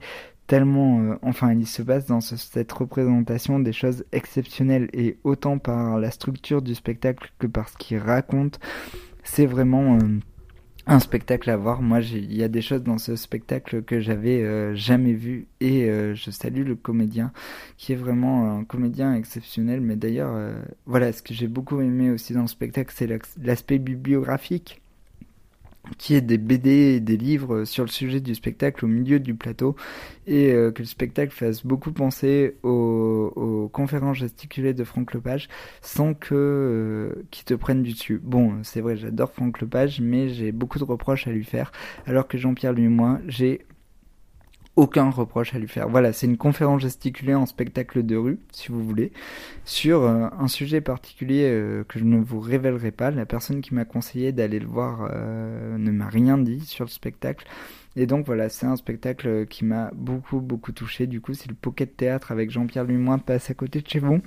tellement, 0.50 1.00
euh, 1.00 1.14
enfin, 1.22 1.52
il 1.52 1.64
se 1.64 1.80
passe 1.80 2.06
dans 2.06 2.20
cette 2.20 2.72
représentation 2.72 3.60
des 3.60 3.72
choses 3.72 4.04
exceptionnelles 4.10 4.88
et 4.92 5.16
autant 5.22 5.58
par 5.58 6.00
la 6.00 6.10
structure 6.10 6.60
du 6.60 6.74
spectacle 6.74 7.32
que 7.38 7.46
par 7.46 7.68
ce 7.68 7.76
qu'il 7.76 7.98
raconte, 7.98 8.58
c'est 9.22 9.46
vraiment 9.46 9.94
euh, 9.94 10.18
un 10.88 10.98
spectacle 10.98 11.50
à 11.50 11.56
voir. 11.56 11.82
Moi, 11.82 12.00
il 12.00 12.34
y 12.34 12.42
a 12.42 12.48
des 12.48 12.62
choses 12.62 12.82
dans 12.82 12.98
ce 12.98 13.14
spectacle 13.14 13.84
que 13.84 14.00
j'avais 14.00 14.42
euh, 14.42 14.74
jamais 14.74 15.12
vu 15.12 15.46
et 15.60 15.88
je 16.14 16.30
salue 16.32 16.66
le 16.66 16.74
comédien 16.74 17.30
qui 17.76 17.92
est 17.92 17.96
vraiment 17.96 18.58
un 18.58 18.64
comédien 18.64 19.14
exceptionnel. 19.14 19.80
Mais 19.80 19.94
d'ailleurs, 19.94 20.36
voilà, 20.84 21.12
ce 21.12 21.22
que 21.22 21.32
j'ai 21.32 21.46
beaucoup 21.46 21.80
aimé 21.80 22.10
aussi 22.10 22.32
dans 22.32 22.42
le 22.42 22.48
spectacle, 22.48 22.92
c'est 22.92 23.08
l'aspect 23.40 23.78
bibliographique 23.78 24.79
qui 25.98 26.14
est 26.14 26.20
des 26.20 26.38
BD 26.38 26.70
et 26.96 27.00
des 27.00 27.16
livres 27.16 27.64
sur 27.64 27.84
le 27.84 27.90
sujet 27.90 28.20
du 28.20 28.34
spectacle 28.34 28.84
au 28.84 28.88
milieu 28.88 29.20
du 29.20 29.34
plateau 29.34 29.76
et 30.26 30.52
euh, 30.52 30.70
que 30.70 30.80
le 30.80 30.86
spectacle 30.86 31.32
fasse 31.32 31.64
beaucoup 31.64 31.92
penser 31.92 32.56
aux, 32.62 33.70
conférences 33.72 34.18
gesticulées 34.18 34.74
de 34.74 34.84
Franck 34.84 35.14
Lepage 35.14 35.48
sans 35.82 36.14
que 36.14 36.34
euh, 36.34 37.22
qui 37.30 37.44
te 37.44 37.54
prennent 37.54 37.82
du 37.82 37.92
dessus. 37.92 38.20
Bon, 38.22 38.54
c'est 38.62 38.80
vrai, 38.80 38.96
j'adore 38.96 39.32
Franck 39.32 39.60
Lepage, 39.60 40.00
mais 40.00 40.28
j'ai 40.28 40.52
beaucoup 40.52 40.78
de 40.78 40.84
reproches 40.84 41.26
à 41.26 41.30
lui 41.30 41.44
faire, 41.44 41.72
alors 42.06 42.26
que 42.26 42.38
Jean-Pierre 42.38 42.74
moi, 42.88 43.20
j'ai 43.26 43.60
aucun 44.76 45.10
reproche 45.10 45.54
à 45.54 45.58
lui 45.58 45.68
faire. 45.68 45.88
Voilà, 45.88 46.12
c'est 46.12 46.26
une 46.26 46.36
conférence 46.36 46.82
gesticulée 46.82 47.34
en 47.34 47.46
spectacle 47.46 48.04
de 48.04 48.16
rue, 48.16 48.38
si 48.52 48.68
vous 48.68 48.84
voulez, 48.84 49.12
sur 49.64 50.02
euh, 50.02 50.28
un 50.38 50.48
sujet 50.48 50.80
particulier 50.80 51.44
euh, 51.44 51.84
que 51.84 51.98
je 51.98 52.04
ne 52.04 52.18
vous 52.18 52.40
révélerai 52.40 52.90
pas. 52.90 53.10
La 53.10 53.26
personne 53.26 53.60
qui 53.60 53.74
m'a 53.74 53.84
conseillé 53.84 54.32
d'aller 54.32 54.58
le 54.58 54.66
voir 54.66 55.10
euh, 55.12 55.76
ne 55.76 55.90
m'a 55.90 56.08
rien 56.08 56.38
dit 56.38 56.60
sur 56.60 56.84
le 56.84 56.90
spectacle. 56.90 57.46
Et 57.96 58.06
donc 58.06 58.24
voilà, 58.24 58.48
c'est 58.48 58.66
un 58.66 58.76
spectacle 58.76 59.46
qui 59.46 59.64
m'a 59.64 59.90
beaucoup 59.94 60.40
beaucoup 60.40 60.72
touché. 60.72 61.06
Du 61.06 61.20
coup, 61.20 61.34
si 61.34 61.48
le 61.48 61.54
Pocket 61.54 61.96
Théâtre 61.96 62.30
avec 62.30 62.50
Jean-Pierre 62.50 62.84
Lumoin 62.84 63.18
passe 63.18 63.50
à 63.50 63.54
côté 63.54 63.80
de 63.80 63.88
chez 63.88 63.98
vous, 63.98 64.20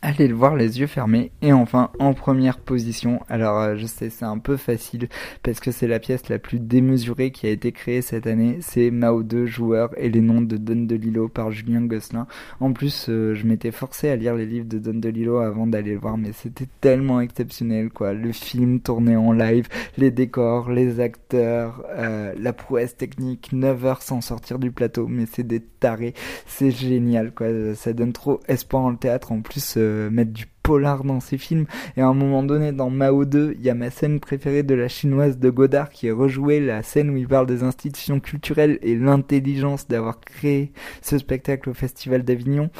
Allez 0.00 0.28
le 0.28 0.34
voir 0.34 0.56
les 0.56 0.80
yeux 0.80 0.86
fermés. 0.86 1.32
Et 1.42 1.52
enfin, 1.52 1.90
en 1.98 2.14
première 2.14 2.58
position, 2.58 3.20
alors 3.28 3.58
euh, 3.58 3.76
je 3.76 3.86
sais 3.86 4.10
c'est 4.10 4.24
un 4.24 4.38
peu 4.38 4.56
facile 4.56 5.08
parce 5.42 5.60
que 5.60 5.70
c'est 5.70 5.86
la 5.86 5.98
pièce 5.98 6.28
la 6.28 6.38
plus 6.38 6.58
démesurée 6.58 7.30
qui 7.30 7.46
a 7.46 7.50
été 7.50 7.72
créée 7.72 8.02
cette 8.02 8.26
année, 8.26 8.58
c'est 8.60 8.90
Mao 8.90 9.22
2 9.22 9.46
joueur 9.46 9.90
et 9.96 10.08
les 10.08 10.20
noms 10.20 10.40
de 10.40 10.56
Don 10.56 10.84
DeLillo 10.84 11.28
par 11.28 11.50
Julien 11.50 11.82
Gosselin. 11.82 12.26
En 12.60 12.72
plus, 12.72 13.06
euh, 13.08 13.34
je 13.34 13.46
m'étais 13.46 13.70
forcé 13.70 14.08
à 14.08 14.16
lire 14.16 14.34
les 14.34 14.46
livres 14.46 14.68
de 14.68 14.78
Don 14.78 14.98
DeLillo 14.98 15.38
avant 15.38 15.66
d'aller 15.66 15.92
le 15.92 15.98
voir, 15.98 16.16
mais 16.16 16.32
c'était 16.32 16.68
tellement 16.80 17.20
exceptionnel 17.20 17.90
quoi. 17.90 18.12
Le 18.12 18.32
film 18.32 18.80
tourné 18.80 19.16
en 19.16 19.32
live, 19.32 19.68
les 19.96 20.10
décors, 20.10 20.70
les 20.70 21.00
acteurs, 21.00 21.84
euh, 21.90 22.32
la 22.38 22.52
prouesse 22.52 22.96
technique, 22.96 23.50
9 23.52 23.84
heures 23.84 24.02
sans 24.02 24.20
sortir 24.20 24.58
du 24.58 24.70
plateau, 24.70 25.06
mais 25.08 25.26
c'est 25.30 25.46
des 25.46 25.60
tarés, 25.60 26.14
c'est 26.46 26.70
génial 26.70 27.32
quoi. 27.32 27.46
Ça 27.74 27.92
donne 27.92 28.12
trop 28.12 28.40
espoir 28.48 28.84
en 28.84 28.90
le 28.90 28.96
théâtre 28.96 29.32
en 29.32 29.40
plus 29.40 29.74
mettre 30.10 30.32
du 30.32 30.46
polar 30.62 31.04
dans 31.04 31.20
ses 31.20 31.38
films. 31.38 31.66
Et 31.96 32.00
à 32.00 32.06
un 32.06 32.14
moment 32.14 32.42
donné, 32.42 32.72
dans 32.72 32.90
Mao 32.90 33.24
2, 33.24 33.54
il 33.56 33.62
y 33.62 33.70
a 33.70 33.74
ma 33.74 33.90
scène 33.90 34.20
préférée 34.20 34.62
de 34.62 34.74
la 34.74 34.88
chinoise 34.88 35.38
de 35.38 35.50
Godard 35.50 35.90
qui 35.90 36.06
est 36.06 36.12
rejouée, 36.12 36.60
la 36.60 36.82
scène 36.82 37.10
où 37.10 37.16
il 37.16 37.28
parle 37.28 37.46
des 37.46 37.62
institutions 37.62 38.20
culturelles 38.20 38.78
et 38.82 38.96
l'intelligence 38.96 39.88
d'avoir 39.88 40.20
créé 40.20 40.72
ce 41.00 41.18
spectacle 41.18 41.70
au 41.70 41.74
Festival 41.74 42.22
d'Avignon 42.22 42.70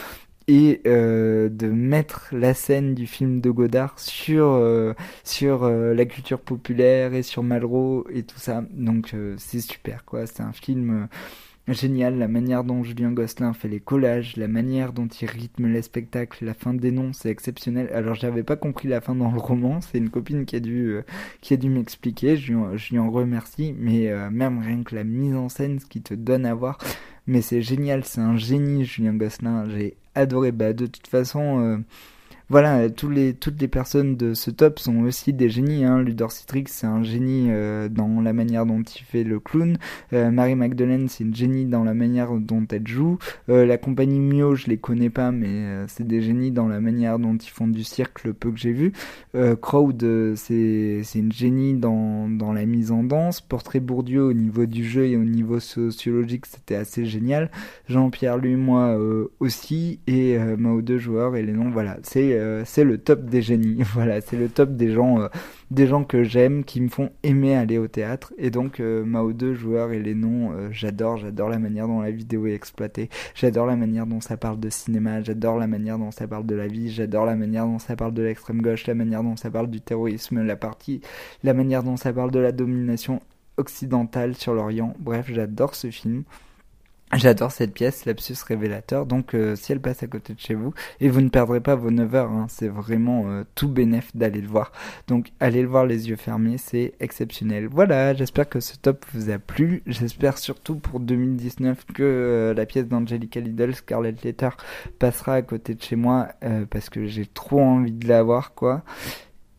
et 0.48 0.80
euh, 0.86 1.48
de 1.48 1.68
mettre 1.68 2.28
la 2.32 2.52
scène 2.52 2.94
du 2.94 3.06
film 3.06 3.40
de 3.40 3.50
Godard 3.50 3.98
sur 3.98 4.46
euh, 4.46 4.92
sur 5.22 5.62
euh, 5.62 5.94
la 5.94 6.04
culture 6.04 6.40
populaire 6.40 7.14
et 7.14 7.22
sur 7.22 7.44
Malraux 7.44 8.06
et 8.10 8.24
tout 8.24 8.38
ça 8.38 8.64
donc 8.72 9.14
c'est 9.36 9.60
super 9.60 10.04
quoi 10.04 10.26
c'est 10.26 10.42
un 10.42 10.52
film 10.52 11.06
Génial, 11.68 12.18
la 12.18 12.26
manière 12.26 12.64
dont 12.64 12.82
Julien 12.82 13.12
Gosselin 13.12 13.52
fait 13.52 13.68
les 13.68 13.78
collages, 13.78 14.36
la 14.36 14.48
manière 14.48 14.92
dont 14.92 15.06
il 15.06 15.28
rythme 15.28 15.68
les 15.68 15.82
spectacles, 15.82 16.44
la 16.44 16.54
fin 16.54 16.74
des 16.74 16.90
noms, 16.90 17.12
c'est 17.12 17.30
exceptionnel. 17.30 17.88
Alors 17.94 18.16
j'avais 18.16 18.42
pas 18.42 18.56
compris 18.56 18.88
la 18.88 19.00
fin 19.00 19.14
dans 19.14 19.30
le 19.30 19.38
roman, 19.38 19.80
c'est 19.80 19.98
une 19.98 20.10
copine 20.10 20.44
qui 20.44 20.56
a 20.56 20.60
dû 20.60 20.88
euh, 20.88 21.56
dû 21.56 21.68
m'expliquer, 21.70 22.36
je, 22.36 22.52
je, 22.74 22.90
lui 22.90 22.98
en 22.98 23.12
remercie, 23.12 23.76
mais 23.78 24.08
euh, 24.08 24.28
même 24.28 24.58
rien 24.58 24.82
que 24.82 24.96
la 24.96 25.04
mise 25.04 25.36
en 25.36 25.48
scène, 25.48 25.78
ce 25.78 25.86
qui 25.86 26.02
te 26.02 26.14
donne 26.14 26.46
à 26.46 26.54
voir, 26.54 26.78
mais 27.28 27.42
c'est 27.42 27.62
génial, 27.62 28.04
c'est 28.04 28.20
un 28.20 28.36
génie 28.36 28.84
Julien 28.84 29.14
Gosselin, 29.14 29.68
j'ai 29.68 29.96
adoré. 30.16 30.50
Bah 30.50 30.72
de 30.72 30.86
toute 30.86 31.06
façon 31.06 31.60
euh, 31.60 31.78
voilà, 32.48 32.90
tous 32.90 33.08
les, 33.08 33.34
toutes 33.34 33.60
les 33.60 33.68
personnes 33.68 34.16
de 34.16 34.34
ce 34.34 34.50
top 34.50 34.78
sont 34.78 34.98
aussi 35.04 35.32
des 35.32 35.48
génies. 35.48 35.84
Hein. 35.84 36.02
Ludor 36.02 36.32
Citrix, 36.32 36.64
c'est 36.66 36.86
un 36.86 37.02
génie 37.02 37.46
euh, 37.50 37.88
dans 37.88 38.20
la 38.20 38.32
manière 38.32 38.66
dont 38.66 38.82
il 38.82 39.02
fait 39.04 39.24
le 39.24 39.40
clown. 39.40 39.78
Euh, 40.12 40.30
Marie 40.30 40.54
Magdalene, 40.54 41.08
c'est 41.08 41.24
une 41.24 41.34
génie 41.34 41.66
dans 41.66 41.84
la 41.84 41.94
manière 41.94 42.32
dont 42.34 42.66
elle 42.70 42.86
joue. 42.86 43.18
Euh, 43.48 43.64
la 43.64 43.78
compagnie 43.78 44.20
Mio, 44.20 44.54
je 44.54 44.66
les 44.66 44.76
connais 44.76 45.10
pas, 45.10 45.30
mais 45.30 45.86
c'est 45.88 46.06
des 46.06 46.20
génies 46.20 46.50
dans 46.50 46.68
la 46.68 46.80
manière 46.80 47.18
dont 47.18 47.36
ils 47.36 47.50
font 47.50 47.68
du 47.68 47.84
cirque, 47.84 48.30
peu 48.32 48.50
que 48.50 48.58
j'ai 48.58 48.72
vu. 48.72 48.92
Crowd, 49.60 50.34
c'est 50.36 51.02
une 51.14 51.32
génie 51.32 51.74
dans, 51.74 52.52
la 52.52 52.66
mise 52.66 52.90
en 52.90 53.02
danse. 53.02 53.40
Portrait 53.40 53.80
Bourdieu, 53.80 54.24
au 54.24 54.32
niveau 54.32 54.66
du 54.66 54.84
jeu 54.84 55.06
et 55.06 55.16
au 55.16 55.24
niveau 55.24 55.60
sociologique, 55.60 56.46
c'était 56.46 56.74
assez 56.74 57.06
génial. 57.06 57.50
Jean-Pierre, 57.88 58.38
lui, 58.38 58.56
moi 58.56 58.96
aussi. 59.40 60.00
Et 60.06 60.38
Mao 60.38 60.82
deux 60.82 60.98
joueurs 60.98 61.36
et 61.36 61.42
les 61.42 61.52
noms, 61.52 61.70
voilà. 61.70 61.98
Euh, 62.32 62.64
c'est 62.64 62.84
le 62.84 62.98
top 62.98 63.24
des 63.24 63.42
génies. 63.42 63.82
Voilà, 63.94 64.20
c'est 64.20 64.36
le 64.36 64.48
top 64.48 64.76
des 64.76 64.92
gens, 64.92 65.20
euh, 65.20 65.28
des 65.70 65.86
gens 65.86 66.04
que 66.04 66.22
j'aime, 66.24 66.64
qui 66.64 66.80
me 66.80 66.88
font 66.88 67.10
aimer 67.22 67.54
aller 67.56 67.78
au 67.78 67.88
théâtre. 67.88 68.32
Et 68.38 68.50
donc 68.50 68.80
euh, 68.80 69.04
Mao 69.04 69.32
2, 69.32 69.54
joueurs 69.54 69.92
et 69.92 70.00
les 70.00 70.14
noms, 70.14 70.52
j'adore, 70.70 71.18
j'adore 71.18 71.48
la 71.48 71.58
manière 71.58 71.86
dont 71.86 72.00
la 72.00 72.10
vidéo 72.10 72.46
est 72.46 72.54
exploitée, 72.54 73.10
j'adore 73.34 73.66
la 73.66 73.76
manière 73.76 74.06
dont 74.06 74.20
ça 74.20 74.36
parle 74.36 74.60
de 74.60 74.70
cinéma, 74.70 75.22
j'adore 75.22 75.58
la 75.58 75.66
manière 75.66 75.98
dont 75.98 76.10
ça 76.10 76.26
parle 76.26 76.46
de 76.46 76.54
la 76.54 76.66
vie, 76.66 76.90
j'adore 76.90 77.26
la 77.26 77.36
manière 77.36 77.66
dont 77.66 77.78
ça 77.78 77.96
parle 77.96 78.14
de 78.14 78.22
l'extrême 78.22 78.62
gauche, 78.62 78.86
la 78.86 78.94
manière 78.94 79.22
dont 79.22 79.36
ça 79.36 79.50
parle 79.50 79.68
du 79.68 79.80
terrorisme, 79.80 80.42
la 80.42 80.56
partie, 80.56 81.00
la 81.42 81.54
manière 81.54 81.82
dont 81.82 81.96
ça 81.96 82.12
parle 82.12 82.30
de 82.30 82.38
la 82.38 82.52
domination 82.52 83.20
occidentale 83.56 84.34
sur 84.34 84.54
l'Orient. 84.54 84.94
Bref, 84.98 85.30
j'adore 85.30 85.74
ce 85.74 85.90
film. 85.90 86.24
J'adore 87.14 87.52
cette 87.52 87.74
pièce, 87.74 88.06
lapsus 88.06 88.36
révélateur, 88.42 89.04
donc 89.04 89.34
euh, 89.34 89.54
si 89.54 89.70
elle 89.70 89.82
passe 89.82 90.02
à 90.02 90.06
côté 90.06 90.32
de 90.32 90.40
chez 90.40 90.54
vous, 90.54 90.72
et 90.98 91.10
vous 91.10 91.20
ne 91.20 91.28
perdrez 91.28 91.60
pas 91.60 91.74
vos 91.74 91.90
9 91.90 92.14
heures, 92.14 92.30
hein, 92.30 92.46
c'est 92.48 92.68
vraiment 92.68 93.24
euh, 93.26 93.44
tout 93.54 93.68
bénéf 93.68 94.16
d'aller 94.16 94.40
le 94.40 94.48
voir. 94.48 94.72
Donc 95.08 95.30
allez 95.38 95.60
le 95.60 95.68
voir 95.68 95.84
les 95.84 96.08
yeux 96.08 96.16
fermés, 96.16 96.56
c'est 96.56 96.94
exceptionnel. 97.00 97.68
Voilà, 97.70 98.14
j'espère 98.14 98.48
que 98.48 98.60
ce 98.60 98.78
top 98.78 99.04
vous 99.12 99.28
a 99.28 99.38
plu, 99.38 99.82
j'espère 99.86 100.38
surtout 100.38 100.76
pour 100.76 101.00
2019 101.00 101.84
que 101.92 102.02
euh, 102.02 102.54
la 102.54 102.64
pièce 102.64 102.88
d'Angelica 102.88 103.40
Lidl, 103.40 103.74
Scarlet 103.74 104.14
Letter, 104.24 104.48
passera 104.98 105.34
à 105.34 105.42
côté 105.42 105.74
de 105.74 105.82
chez 105.82 105.96
moi, 105.96 106.28
parce 106.70 106.88
que 106.88 107.04
j'ai 107.06 107.26
trop 107.26 107.60
envie 107.60 107.92
de 107.92 108.08
la 108.08 108.22
voir, 108.22 108.54
quoi 108.54 108.84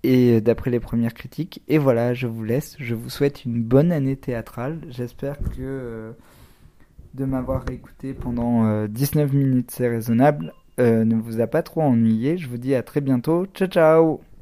et 0.05 0.41
d'après 0.41 0.69
les 0.69 0.81
premières 0.81 1.13
critiques. 1.13 1.61
Et 1.69 1.77
voilà, 1.77 2.13
je 2.13 2.27
vous 2.27 2.43
laisse. 2.43 2.75
Je 2.77 2.93
vous 2.93 3.09
souhaite 3.09 3.45
une 3.45 3.63
bonne 3.63 3.91
année 3.93 4.17
théâtrale. 4.17 4.81
J'espère 4.89 5.37
que 5.55 6.13
de 7.13 7.25
m'avoir 7.25 7.69
écouté 7.69 8.13
pendant 8.13 8.85
19 8.87 9.29
euh, 9.33 9.37
minutes, 9.37 9.71
c'est 9.71 9.87
raisonnable. 9.87 10.53
Euh, 10.79 11.05
ne 11.05 11.15
vous 11.15 11.39
a 11.39 11.47
pas 11.47 11.61
trop 11.61 11.81
ennuyé. 11.81 12.37
Je 12.37 12.49
vous 12.49 12.57
dis 12.57 12.75
à 12.75 12.83
très 12.83 13.01
bientôt. 13.01 13.45
Ciao 13.53 13.67
ciao 13.67 14.32